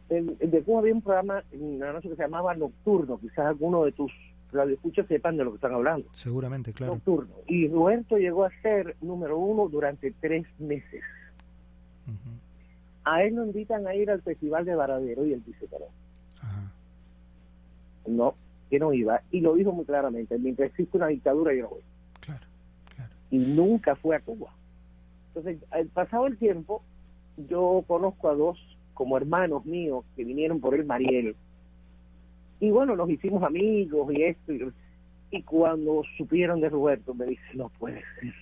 en, 0.09 0.37
de 0.37 0.61
Cuba 0.63 0.79
había 0.79 0.93
un 0.93 1.01
programa 1.01 1.43
una 1.53 1.93
noche 1.93 2.09
que 2.09 2.15
se 2.15 2.23
llamaba 2.23 2.53
Nocturno, 2.53 3.17
quizás 3.19 3.39
alguno 3.39 3.85
de 3.85 3.93
tus 3.93 4.11
radioescuchas 4.51 5.07
sepan 5.07 5.37
de 5.37 5.43
lo 5.43 5.51
que 5.51 5.55
están 5.55 5.73
hablando. 5.73 6.07
Seguramente, 6.13 6.73
claro. 6.73 6.95
Nocturno. 6.95 7.33
Y 7.47 7.67
Roberto 7.67 8.17
llegó 8.17 8.45
a 8.45 8.51
ser 8.61 8.95
número 9.01 9.37
uno 9.37 9.67
durante 9.67 10.11
tres 10.19 10.45
meses. 10.59 11.03
A 13.03 13.23
él 13.23 13.35
lo 13.35 13.45
invitan 13.45 13.87
a 13.87 13.95
ir 13.95 14.11
al 14.11 14.21
Festival 14.21 14.65
de 14.65 14.75
Varadero 14.75 15.25
y 15.25 15.33
él 15.33 15.43
dice 15.45 15.67
que 15.67 15.77
no. 15.79 15.85
No, 18.07 18.35
que 18.69 18.79
no 18.79 18.93
iba. 18.93 19.21
Y 19.31 19.41
lo 19.41 19.55
dijo 19.55 19.71
muy 19.71 19.85
claramente, 19.85 20.37
mientras 20.37 20.69
existe 20.69 20.97
una 20.97 21.07
dictadura 21.07 21.53
yo 21.53 21.63
no 21.63 21.69
voy. 21.69 21.81
Y 23.29 23.37
nunca 23.37 23.95
fue 23.95 24.15
a 24.15 24.19
Cuba. 24.19 24.53
Entonces, 25.29 25.63
al 25.71 25.87
pasado 25.87 26.27
el 26.27 26.37
tiempo, 26.37 26.81
yo 27.37 27.83
conozco 27.87 28.29
a 28.29 28.33
dos 28.33 28.57
como 28.93 29.17
hermanos 29.17 29.65
míos 29.65 30.03
que 30.15 30.23
vinieron 30.23 30.59
por 30.59 30.73
el 30.73 30.85
Mariel. 30.85 31.35
Y 32.59 32.71
bueno, 32.71 32.95
nos 32.95 33.09
hicimos 33.09 33.43
amigos 33.43 34.11
y 34.11 34.23
esto. 34.23 34.53
Y, 35.29 35.43
cuando 35.43 36.03
supieron 36.17 36.61
de 36.61 36.69
Roberto, 36.69 37.13
me 37.13 37.27
dice, 37.27 37.43
no 37.53 37.69
puede 37.69 38.01
ser. 38.19 38.33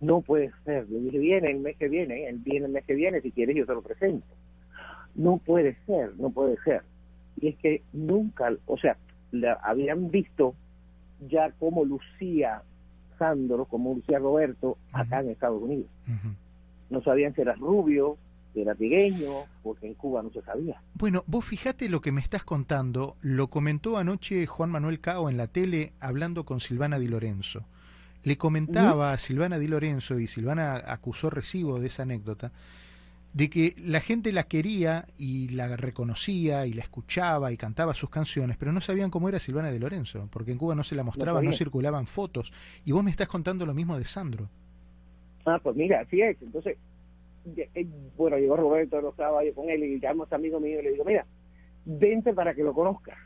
No 0.00 0.20
puede 0.20 0.50
ser. 0.64 0.88
Le 0.88 1.00
dije, 1.00 1.18
viene 1.18 1.50
el 1.50 1.60
mes 1.60 1.76
que 1.76 1.88
viene. 1.88 2.28
Él 2.28 2.38
viene 2.38 2.66
el 2.66 2.72
mes 2.72 2.84
que 2.84 2.94
viene. 2.94 3.20
Si 3.20 3.30
quieres, 3.30 3.54
yo 3.54 3.66
te 3.66 3.74
lo 3.74 3.82
presento. 3.82 4.26
No 5.14 5.38
puede 5.38 5.76
ser, 5.86 6.16
no 6.18 6.30
puede 6.30 6.56
ser. 6.64 6.82
Y 7.40 7.48
es 7.48 7.56
que 7.58 7.82
nunca, 7.92 8.52
o 8.66 8.76
sea, 8.78 8.96
habían 9.62 10.10
visto 10.10 10.54
ya 11.28 11.52
cómo 11.58 11.84
lucía 11.84 12.62
Como 13.68 13.94
decía 13.96 14.18
Roberto, 14.18 14.78
acá 14.92 15.20
en 15.20 15.30
Estados 15.30 15.62
Unidos. 15.62 15.86
No 16.90 17.02
sabían 17.02 17.34
si 17.34 17.42
era 17.42 17.54
rubio, 17.54 18.16
era 18.54 18.74
pequeño, 18.74 19.44
porque 19.62 19.86
en 19.86 19.94
Cuba 19.94 20.22
no 20.22 20.30
se 20.30 20.42
sabía. 20.42 20.80
Bueno, 20.94 21.22
vos 21.26 21.44
fijate 21.44 21.88
lo 21.88 22.00
que 22.00 22.12
me 22.12 22.20
estás 22.20 22.44
contando, 22.44 23.16
lo 23.20 23.48
comentó 23.48 23.98
anoche 23.98 24.46
Juan 24.46 24.70
Manuel 24.70 25.00
Cao 25.00 25.28
en 25.28 25.36
la 25.36 25.46
tele 25.46 25.92
hablando 26.00 26.44
con 26.44 26.60
Silvana 26.60 26.98
Di 26.98 27.08
Lorenzo. 27.08 27.64
Le 28.24 28.36
comentaba 28.36 29.12
a 29.12 29.18
Silvana 29.18 29.58
Di 29.58 29.68
Lorenzo, 29.68 30.18
y 30.18 30.26
Silvana 30.26 30.74
acusó 30.74 31.30
recibo 31.30 31.78
de 31.78 31.86
esa 31.86 32.02
anécdota, 32.02 32.52
de 33.38 33.48
que 33.48 33.74
la 33.86 34.00
gente 34.00 34.32
la 34.32 34.48
quería 34.48 35.06
y 35.16 35.50
la 35.50 35.76
reconocía 35.76 36.66
y 36.66 36.72
la 36.72 36.82
escuchaba 36.82 37.52
y 37.52 37.56
cantaba 37.56 37.94
sus 37.94 38.10
canciones, 38.10 38.56
pero 38.56 38.72
no 38.72 38.80
sabían 38.80 39.10
cómo 39.10 39.28
era 39.28 39.38
Silvana 39.38 39.70
de 39.70 39.78
Lorenzo, 39.78 40.28
porque 40.32 40.50
en 40.50 40.58
Cuba 40.58 40.74
no 40.74 40.82
se 40.82 40.96
la 40.96 41.04
mostraba, 41.04 41.40
no, 41.40 41.52
circulaban 41.52 42.06
fotos. 42.06 42.52
Y 42.84 42.90
vos 42.90 43.04
me 43.04 43.12
estás 43.12 43.28
contando 43.28 43.64
lo 43.64 43.74
mismo 43.74 43.96
de 43.96 44.02
Sandro. 44.02 44.48
Ah, 45.46 45.60
pues 45.62 45.76
mira, 45.76 46.00
así 46.00 46.20
es. 46.20 46.36
Entonces, 46.42 46.78
eh, 47.56 47.86
bueno, 48.16 48.38
llegó 48.38 48.56
Roberto, 48.56 49.00
no 49.00 49.10
estaba 49.10 49.44
yo 49.44 49.54
con 49.54 49.70
él 49.70 49.84
y 49.84 50.00
llamo 50.00 50.24
a 50.24 50.26
este 50.26 50.34
amigo 50.34 50.58
mío 50.58 50.80
y 50.80 50.82
le 50.82 50.90
digo, 50.90 51.04
mira, 51.04 51.24
vente 51.84 52.34
para 52.34 52.54
que 52.54 52.64
lo 52.64 52.74
conozcas. 52.74 53.18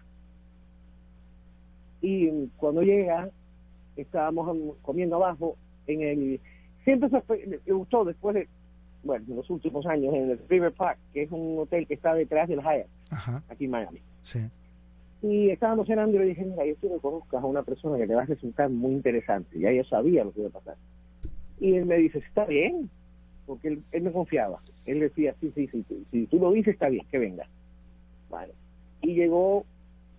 Y 2.03 2.49
cuando 2.59 2.83
llega, 2.83 3.31
estábamos 3.97 4.77
comiendo 4.83 5.17
abajo 5.17 5.57
en 5.87 6.03
el... 6.03 6.41
Siempre 6.85 7.09
se 7.09 7.73
gustó 7.73 8.05
después 8.05 8.35
de 8.35 8.49
bueno, 9.05 9.25
en 9.29 9.37
los 9.37 9.51
últimos 9.51 9.85
años 9.87 10.15
en 10.15 10.31
el 10.31 10.41
River 10.49 10.73
Park, 10.73 10.99
que 11.13 11.23
es 11.23 11.33
un 11.33 11.59
hotel 11.59 11.87
que 11.87 11.95
está 11.95 12.15
detrás 12.15 12.49
del 12.49 12.61
Hyatt, 12.61 12.87
aquí 13.49 13.65
en 13.65 13.71
Miami. 13.71 14.01
Sí. 14.23 14.41
Y 15.23 15.51
estábamos 15.51 15.87
cenando 15.87 16.17
y 16.17 16.21
le 16.21 16.27
dije, 16.27 16.45
mira, 16.45 16.65
yo 16.65 16.75
quiero 16.77 16.97
que 16.97 17.03
conozcas 17.03 17.43
a 17.43 17.47
una 17.47 17.63
persona 17.63 17.97
que 17.97 18.07
te 18.07 18.15
va 18.15 18.23
a 18.23 18.27
resultar 18.27 18.69
muy 18.71 18.93
interesante. 18.93 19.59
Ya 19.59 19.73
yo 19.73 19.85
sabía 19.85 20.25
lo 20.25 20.33
que 20.33 20.41
iba 20.41 20.49
a 20.49 20.53
pasar. 20.53 20.77
Y 21.61 21.75
él 21.75 21.87
me 21.87 21.97
dice, 21.97 22.19
está 22.19 22.45
bien, 22.45 22.91
porque 23.47 23.69
él, 23.69 23.83
él 23.93 24.03
me 24.03 24.13
confiaba. 24.13 24.61
Él 24.85 25.01
decía, 25.01 25.35
sí, 25.41 25.53
sí, 25.55 25.69
sí, 25.69 25.85
sí, 25.89 26.07
si 26.11 26.27
tú 26.27 26.39
lo 26.39 26.51
dices, 26.51 26.75
está 26.75 26.89
bien, 26.89 27.07
que 27.11 27.19
venga. 27.19 27.47
Vale. 28.31 28.53
Y 29.01 29.15
llegó 29.15 29.65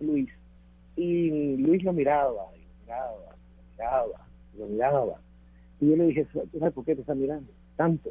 Luis. 0.00 0.30
Y 0.96 1.56
Luis 1.58 1.82
lo 1.82 1.92
miraba, 1.92 2.46
y 2.56 2.60
lo 2.60 2.82
miraba, 2.82 3.16
lo 3.18 3.72
miraba, 3.72 4.26
lo 4.58 4.66
miraba. 4.66 5.20
Y 5.80 5.90
yo 5.90 5.96
le 5.96 6.06
dije, 6.06 6.26
¿sabes 6.32 6.72
por 6.72 6.84
qué 6.84 6.94
te 6.94 7.02
está 7.02 7.14
mirando? 7.14 7.50
Tanto 7.76 8.10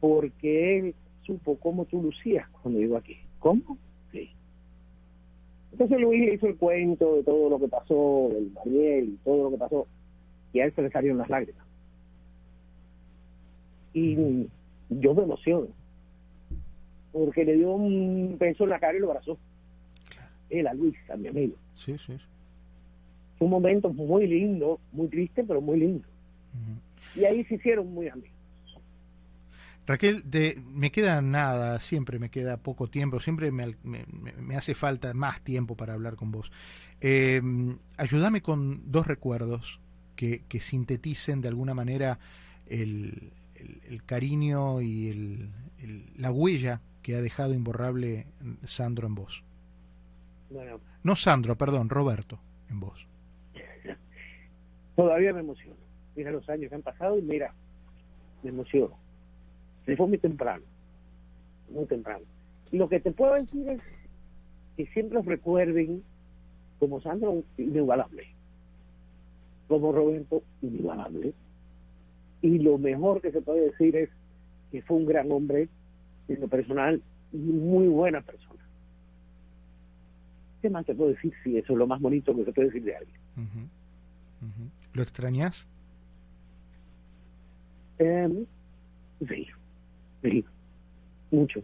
porque 0.00 0.78
él 0.78 0.94
supo 1.22 1.56
cómo 1.56 1.84
tú 1.84 2.02
lucías 2.02 2.48
cuando 2.48 2.80
llegó 2.80 2.96
aquí. 2.96 3.18
¿Cómo? 3.38 3.78
Sí. 4.10 4.30
Entonces 5.72 6.00
Luis 6.00 6.20
le 6.26 6.34
hizo 6.34 6.46
el 6.46 6.56
cuento 6.56 7.16
de 7.16 7.22
todo 7.22 7.50
lo 7.50 7.60
que 7.60 7.68
pasó, 7.68 8.30
del 8.32 8.50
Mariel 8.52 9.04
y 9.10 9.16
todo 9.24 9.44
lo 9.44 9.50
que 9.50 9.58
pasó, 9.58 9.86
y 10.52 10.60
a 10.60 10.64
él 10.64 10.74
se 10.74 10.82
le 10.82 10.90
salieron 10.90 11.18
las 11.18 11.30
lágrimas. 11.30 11.64
Y 13.92 14.48
yo 14.88 15.14
me 15.14 15.22
emociono, 15.22 15.68
porque 17.12 17.44
le 17.44 17.56
dio 17.56 17.72
un 17.72 18.36
beso 18.38 18.64
en 18.64 18.70
la 18.70 18.78
cara 18.78 18.96
y 18.96 19.00
lo 19.00 19.10
abrazó. 19.10 19.38
Él 20.48 20.66
a 20.66 20.74
Luis, 20.74 20.96
a 21.10 21.16
mi 21.16 21.28
amigo. 21.28 21.54
Sí, 21.74 21.96
sí. 21.98 22.16
Fue 23.38 23.46
un 23.46 23.50
momento 23.50 23.90
muy 23.90 24.26
lindo, 24.26 24.80
muy 24.92 25.08
triste, 25.08 25.44
pero 25.44 25.60
muy 25.60 25.78
lindo. 25.78 26.06
Y 27.14 27.24
ahí 27.24 27.44
se 27.44 27.54
hicieron 27.54 27.92
muy 27.92 28.08
amigos. 28.08 28.39
Raquel, 29.90 30.22
de, 30.24 30.62
me 30.72 30.92
queda 30.92 31.20
nada, 31.20 31.80
siempre 31.80 32.20
me 32.20 32.30
queda 32.30 32.58
poco 32.58 32.86
tiempo, 32.86 33.18
siempre 33.18 33.50
me, 33.50 33.74
hace 34.56 34.76
falta 34.76 35.12
más 35.14 35.40
tiempo 35.40 35.76
para 35.76 35.94
hablar 35.94 36.14
con 36.14 36.30
vos. 36.30 36.52
Eh, 37.00 37.42
ayúdame 37.96 38.40
con 38.40 38.92
dos 38.92 39.08
recuerdos 39.08 39.80
que, 40.14 40.44
sinteticen 40.60 41.40
de 41.40 41.48
alguna 41.48 41.74
manera 41.74 42.20
el, 42.68 43.32
cariño 44.06 44.80
y 44.80 45.50
la 46.16 46.30
huella 46.30 46.80
que 47.02 47.16
ha 47.16 47.20
dejado 47.20 47.52
imborrable 47.52 48.28
Sandro 48.62 49.08
en 49.08 49.16
vos. 49.16 49.42
No 51.02 51.16
Sandro, 51.16 51.58
perdón, 51.58 51.88
Roberto 51.88 52.38
en 52.70 52.78
vos. 52.78 53.08
Todavía 54.94 55.32
me 55.32 55.40
emociono. 55.40 55.80
Mira 56.14 56.30
los 56.30 56.48
años 56.48 56.68
que 56.68 56.76
han 56.76 56.82
pasado 56.82 57.18
y 57.18 57.22
mira, 57.22 57.52
me 58.44 58.50
emociono 58.50 58.99
se 59.90 59.96
fue 59.96 60.06
muy 60.06 60.18
temprano, 60.18 60.62
muy 61.68 61.84
temprano. 61.86 62.24
Lo 62.70 62.88
que 62.88 63.00
te 63.00 63.10
puedo 63.10 63.34
decir 63.34 63.68
es 63.70 63.80
que 64.76 64.86
siempre 64.92 65.20
recuerden 65.20 66.04
como 66.78 67.00
Sandro 67.00 67.42
inigualable, 67.58 68.28
como 69.66 69.90
Roberto 69.90 70.44
inigualable. 70.62 71.34
Y 72.40 72.60
lo 72.60 72.78
mejor 72.78 73.20
que 73.20 73.32
se 73.32 73.42
puede 73.42 73.62
decir 73.72 73.96
es 73.96 74.10
que 74.70 74.80
fue 74.82 74.98
un 74.98 75.06
gran 75.06 75.32
hombre 75.32 75.68
en 76.28 76.40
lo 76.40 76.46
personal 76.46 77.02
y 77.32 77.38
muy 77.38 77.88
buena 77.88 78.20
persona. 78.20 78.62
¿Qué 80.62 80.70
más 80.70 80.86
te 80.86 80.94
puedo 80.94 81.10
decir 81.10 81.32
si 81.42 81.58
eso 81.58 81.72
es 81.72 81.78
lo 81.80 81.88
más 81.88 82.00
bonito 82.00 82.32
que 82.36 82.44
se 82.44 82.52
puede 82.52 82.68
decir 82.68 82.84
de 82.84 82.94
alguien? 82.94 83.20
¿Lo 84.92 85.02
extrañas? 85.02 85.66
Eh, 87.98 88.46
sí, 89.28 89.48
Sí, 90.22 90.44
mucho. 91.30 91.62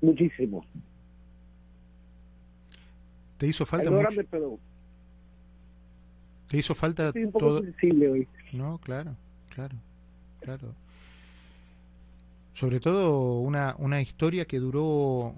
Muchísimo. 0.00 0.64
¿Te 3.38 3.46
hizo 3.46 3.64
falta 3.64 3.90
mucho? 3.90 4.20
¿Te 6.48 6.58
hizo 6.58 6.74
falta 6.74 7.08
Estoy 7.08 7.24
un 7.24 7.32
poco 7.32 7.62
sensible 7.62 8.10
hoy. 8.10 8.28
No, 8.52 8.78
claro, 8.78 9.16
claro, 9.54 9.76
claro. 10.40 10.74
Sobre 12.52 12.80
todo 12.80 13.40
una, 13.40 13.76
una 13.78 14.02
historia 14.02 14.44
que 14.44 14.58
duró, 14.58 15.34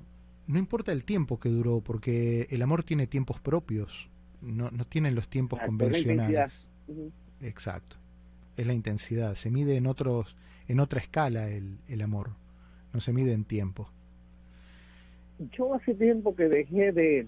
no 0.46 0.58
importa 0.58 0.90
el 0.90 1.04
tiempo 1.04 1.38
que 1.38 1.50
duró, 1.50 1.80
porque 1.80 2.48
el 2.50 2.62
amor 2.62 2.82
tiene 2.82 3.06
tiempos 3.06 3.38
propios, 3.40 4.08
no, 4.40 4.70
no 4.70 4.84
tienen 4.86 5.14
los 5.14 5.28
tiempos 5.28 5.60
convencionales. 5.60 6.68
Exacto, 7.40 7.96
es 8.56 8.66
la 8.66 8.74
intensidad, 8.74 9.34
se 9.34 9.50
mide 9.50 9.76
en 9.76 9.86
otros, 9.86 10.36
en 10.68 10.80
otra 10.80 11.00
escala 11.00 11.48
el, 11.48 11.78
el 11.88 12.02
amor, 12.02 12.30
no 12.92 13.00
se 13.00 13.12
mide 13.12 13.32
en 13.32 13.44
tiempo. 13.44 13.88
Yo 15.52 15.74
hace 15.74 15.94
tiempo 15.94 16.36
que 16.36 16.48
dejé 16.48 16.92
de, 16.92 17.26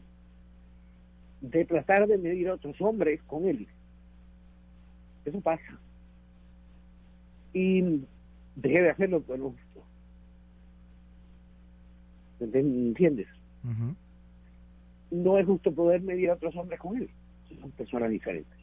de 1.40 1.64
tratar 1.64 2.06
de 2.06 2.18
medir 2.18 2.48
a 2.48 2.54
otros 2.54 2.80
hombres 2.80 3.20
con 3.26 3.46
él. 3.46 3.66
Eso 5.24 5.40
pasa. 5.40 5.78
Y 7.52 8.02
dejé 8.56 8.82
de 8.82 8.90
hacerlo 8.90 9.20
por 9.20 9.38
lo 9.38 9.50
justo. 9.50 9.82
¿Entiendes? 12.40 13.28
No 15.10 15.38
es 15.38 15.46
justo 15.46 15.72
poder 15.72 16.02
medir 16.02 16.30
a 16.30 16.34
otros 16.34 16.54
hombres 16.56 16.78
con 16.78 16.96
él. 16.96 17.08
Son 17.60 17.70
personas 17.70 18.10
diferentes. 18.10 18.58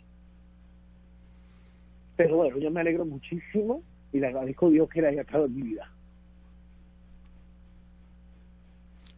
Pero 2.21 2.35
bueno, 2.35 2.59
yo 2.59 2.69
me 2.69 2.81
alegro 2.81 3.03
muchísimo 3.03 3.81
y 4.13 4.19
le 4.19 4.27
agradezco 4.27 4.67
a 4.67 4.69
Dios 4.69 4.89
que 4.89 5.01
le 5.01 5.07
haya 5.07 5.21
estado 5.21 5.45
en 5.45 5.55
mi 5.55 5.61
vida. 5.63 5.91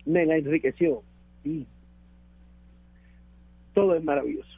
Me 0.05 0.23
enriqueció 0.23 1.03
y 1.43 1.67
todo 3.73 3.93
es 3.95 4.03
maravilloso. 4.05 4.57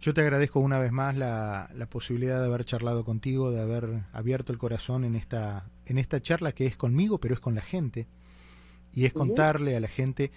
Yo 0.00 0.14
te 0.14 0.22
agradezco 0.22 0.60
una 0.60 0.78
vez 0.78 0.90
más 0.90 1.14
la, 1.18 1.68
la, 1.74 1.84
posibilidad 1.84 2.40
de 2.40 2.46
haber 2.46 2.64
charlado 2.64 3.04
contigo, 3.04 3.50
de 3.50 3.60
haber 3.60 4.04
abierto 4.14 4.52
el 4.52 4.58
corazón 4.58 5.04
en 5.04 5.14
esta, 5.14 5.66
en 5.84 5.98
esta 5.98 6.22
charla 6.22 6.52
que 6.52 6.64
es 6.64 6.78
conmigo, 6.78 7.18
pero 7.18 7.34
es 7.34 7.40
con 7.40 7.54
la 7.54 7.62
gente. 7.62 8.06
Y 8.94 9.04
es 9.04 9.12
contarle 9.12 9.76
a 9.76 9.80
la 9.80 9.88
gente 9.88 10.30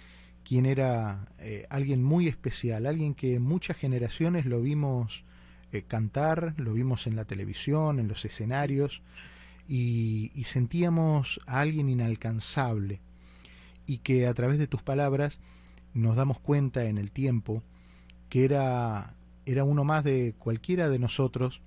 quién 0.44 0.66
era 0.66 1.26
eh, 1.38 1.66
alguien 1.70 2.04
muy 2.04 2.28
especial, 2.28 2.84
alguien 2.84 3.14
que 3.14 3.40
muchas 3.40 3.78
generaciones 3.78 4.44
lo 4.44 4.60
vimos 4.60 5.24
eh, 5.72 5.82
cantar, 5.82 6.54
lo 6.56 6.72
vimos 6.72 7.06
en 7.06 7.16
la 7.16 7.24
televisión, 7.24 7.98
en 7.98 8.08
los 8.08 8.24
escenarios, 8.24 9.02
y, 9.68 10.30
y 10.34 10.44
sentíamos 10.44 11.40
a 11.46 11.60
alguien 11.60 11.88
inalcanzable, 11.88 13.00
y 13.86 13.98
que 13.98 14.26
a 14.26 14.34
través 14.34 14.58
de 14.58 14.66
tus 14.66 14.82
palabras 14.82 15.40
nos 15.94 16.16
damos 16.16 16.38
cuenta 16.38 16.84
en 16.84 16.98
el 16.98 17.10
tiempo 17.10 17.62
que 18.28 18.44
era, 18.44 19.14
era 19.46 19.64
uno 19.64 19.84
más 19.84 20.04
de 20.04 20.34
cualquiera 20.38 20.88
de 20.88 20.98
nosotros, 20.98 21.60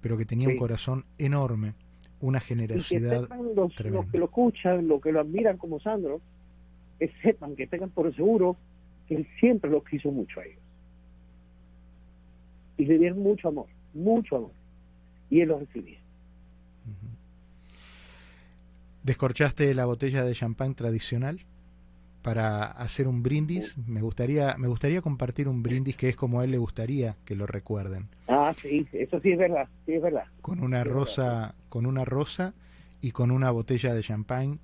pero 0.00 0.16
que 0.16 0.24
tenía 0.24 0.48
un 0.48 0.56
corazón 0.56 1.04
enorme, 1.18 1.74
una 2.20 2.40
generosidad 2.40 3.28
los, 3.54 3.78
los, 3.84 4.06
que 4.06 4.18
lo 4.18 4.24
escuchan, 4.26 4.88
los 4.88 5.00
que 5.00 5.12
lo 5.12 5.20
admiran 5.20 5.56
como 5.56 5.80
Sandro, 5.80 6.20
que 6.98 7.12
sepan, 7.22 7.54
que 7.56 7.66
tengan 7.66 7.90
por 7.90 8.14
seguro 8.14 8.56
que 9.06 9.16
él 9.16 9.28
siempre 9.40 9.70
los 9.70 9.84
quiso 9.84 10.10
mucho 10.10 10.40
a 10.40 10.44
ellos. 10.44 10.60
Y 12.78 12.86
le 12.86 12.98
dieron 12.98 13.18
mucho 13.20 13.48
amor, 13.48 13.66
mucho 13.92 14.36
amor. 14.36 14.52
Y 15.30 15.40
él 15.40 15.48
lo 15.48 15.58
recibía. 15.58 15.98
¿Descorchaste 19.02 19.74
la 19.74 19.84
botella 19.84 20.24
de 20.24 20.32
champán 20.32 20.74
tradicional? 20.74 21.40
para 22.22 22.64
hacer 22.64 23.08
un 23.08 23.22
brindis. 23.22 23.76
Me 23.86 24.02
gustaría, 24.02 24.56
me 24.58 24.68
gustaría 24.68 25.00
compartir 25.00 25.48
un 25.48 25.62
brindis 25.62 25.96
que 25.96 26.08
es 26.08 26.16
como 26.16 26.40
a 26.40 26.44
él 26.44 26.50
le 26.50 26.58
gustaría 26.58 27.16
que 27.24 27.34
lo 27.34 27.46
recuerden. 27.46 28.08
Ah, 28.26 28.54
sí, 28.60 28.86
eso 28.92 29.18
sí 29.20 29.32
es 29.32 29.38
verdad, 29.38 29.66
sí 29.86 29.94
es 29.94 30.02
verdad. 30.02 30.24
Con 30.42 30.60
una 30.60 30.84
rosa, 30.84 31.54
con 31.68 31.86
una 31.86 32.04
rosa 32.04 32.52
y 33.00 33.12
con 33.12 33.30
una 33.30 33.50
botella 33.50 33.94
de 33.94 34.02
champán. 34.02 34.60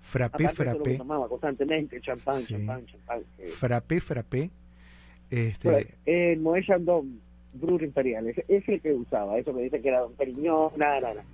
Frappé, 0.00 0.48
frappé. 0.50 0.96
tomaba 0.96 1.28
constantemente, 1.28 2.00
champán, 2.00 2.42
champán, 2.44 2.86
champán. 2.86 3.22
Frappé, 3.48 4.00
frappé. 4.00 4.50
Este... 5.28 5.96
El 6.06 6.40
Moët 6.40 6.66
Chandon 6.66 7.20
Brut 7.60 7.82
Imperial, 7.82 8.26
ese 8.28 8.44
es 8.48 8.68
el 8.68 8.80
que 8.80 8.92
usaba, 8.92 9.38
eso 9.38 9.54
que 9.54 9.62
dice 9.62 9.80
que 9.80 9.88
era 9.88 10.00
Don 10.00 10.12
Periñón, 10.14 10.72
nada, 10.76 11.00
nada. 11.00 11.24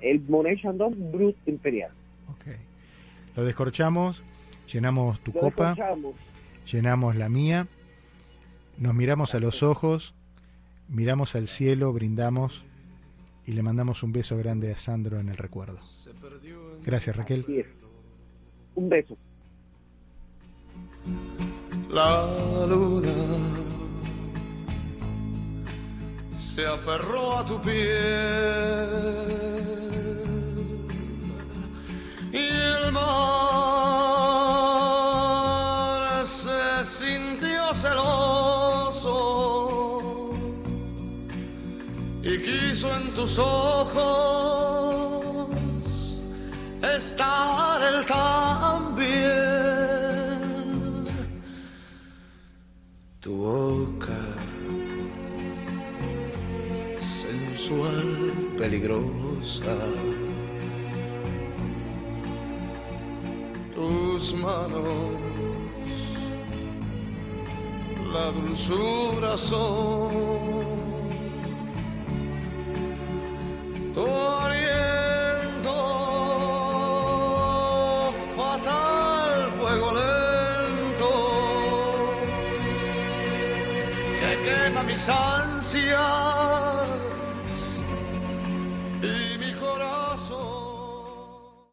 El 0.00 0.20
Moët 0.28 0.60
Chandon 0.60 0.94
Brut 1.12 1.36
Imperial. 1.46 1.90
Ok. 2.28 2.56
Lo 3.36 3.44
descorchamos, 3.44 4.22
llenamos 4.70 5.20
tu 5.20 5.32
copa, 5.32 5.76
llenamos 6.70 7.16
la 7.16 7.28
mía, 7.28 7.66
nos 8.78 8.94
miramos 8.94 9.34
a 9.34 9.40
los 9.40 9.62
ojos, 9.62 10.14
miramos 10.88 11.34
al 11.34 11.48
cielo, 11.48 11.92
brindamos 11.92 12.64
y 13.46 13.52
le 13.52 13.62
mandamos 13.62 14.02
un 14.02 14.12
beso 14.12 14.36
grande 14.36 14.72
a 14.72 14.76
Sandro 14.76 15.18
en 15.18 15.28
el 15.28 15.36
recuerdo. 15.36 15.78
Gracias 16.84 17.16
Raquel. 17.16 17.66
Un 18.74 18.88
beso. 18.88 19.16
La 21.90 22.66
luna 22.68 23.51
se 26.42 26.66
aferró 26.66 27.38
a 27.38 27.46
tu 27.46 27.60
piel 27.60 27.78
y 32.32 32.36
el 32.36 32.92
mar 32.92 33.42
sintió 36.84 37.72
celoso 37.74 39.16
y 42.22 42.38
quiso 42.38 42.94
en 42.96 43.14
tus 43.14 43.38
ojos 43.38 44.66
estar 46.82 47.82
el 47.82 48.04
también. 48.04 48.51
La 68.62 68.68
dulzura 68.68 69.36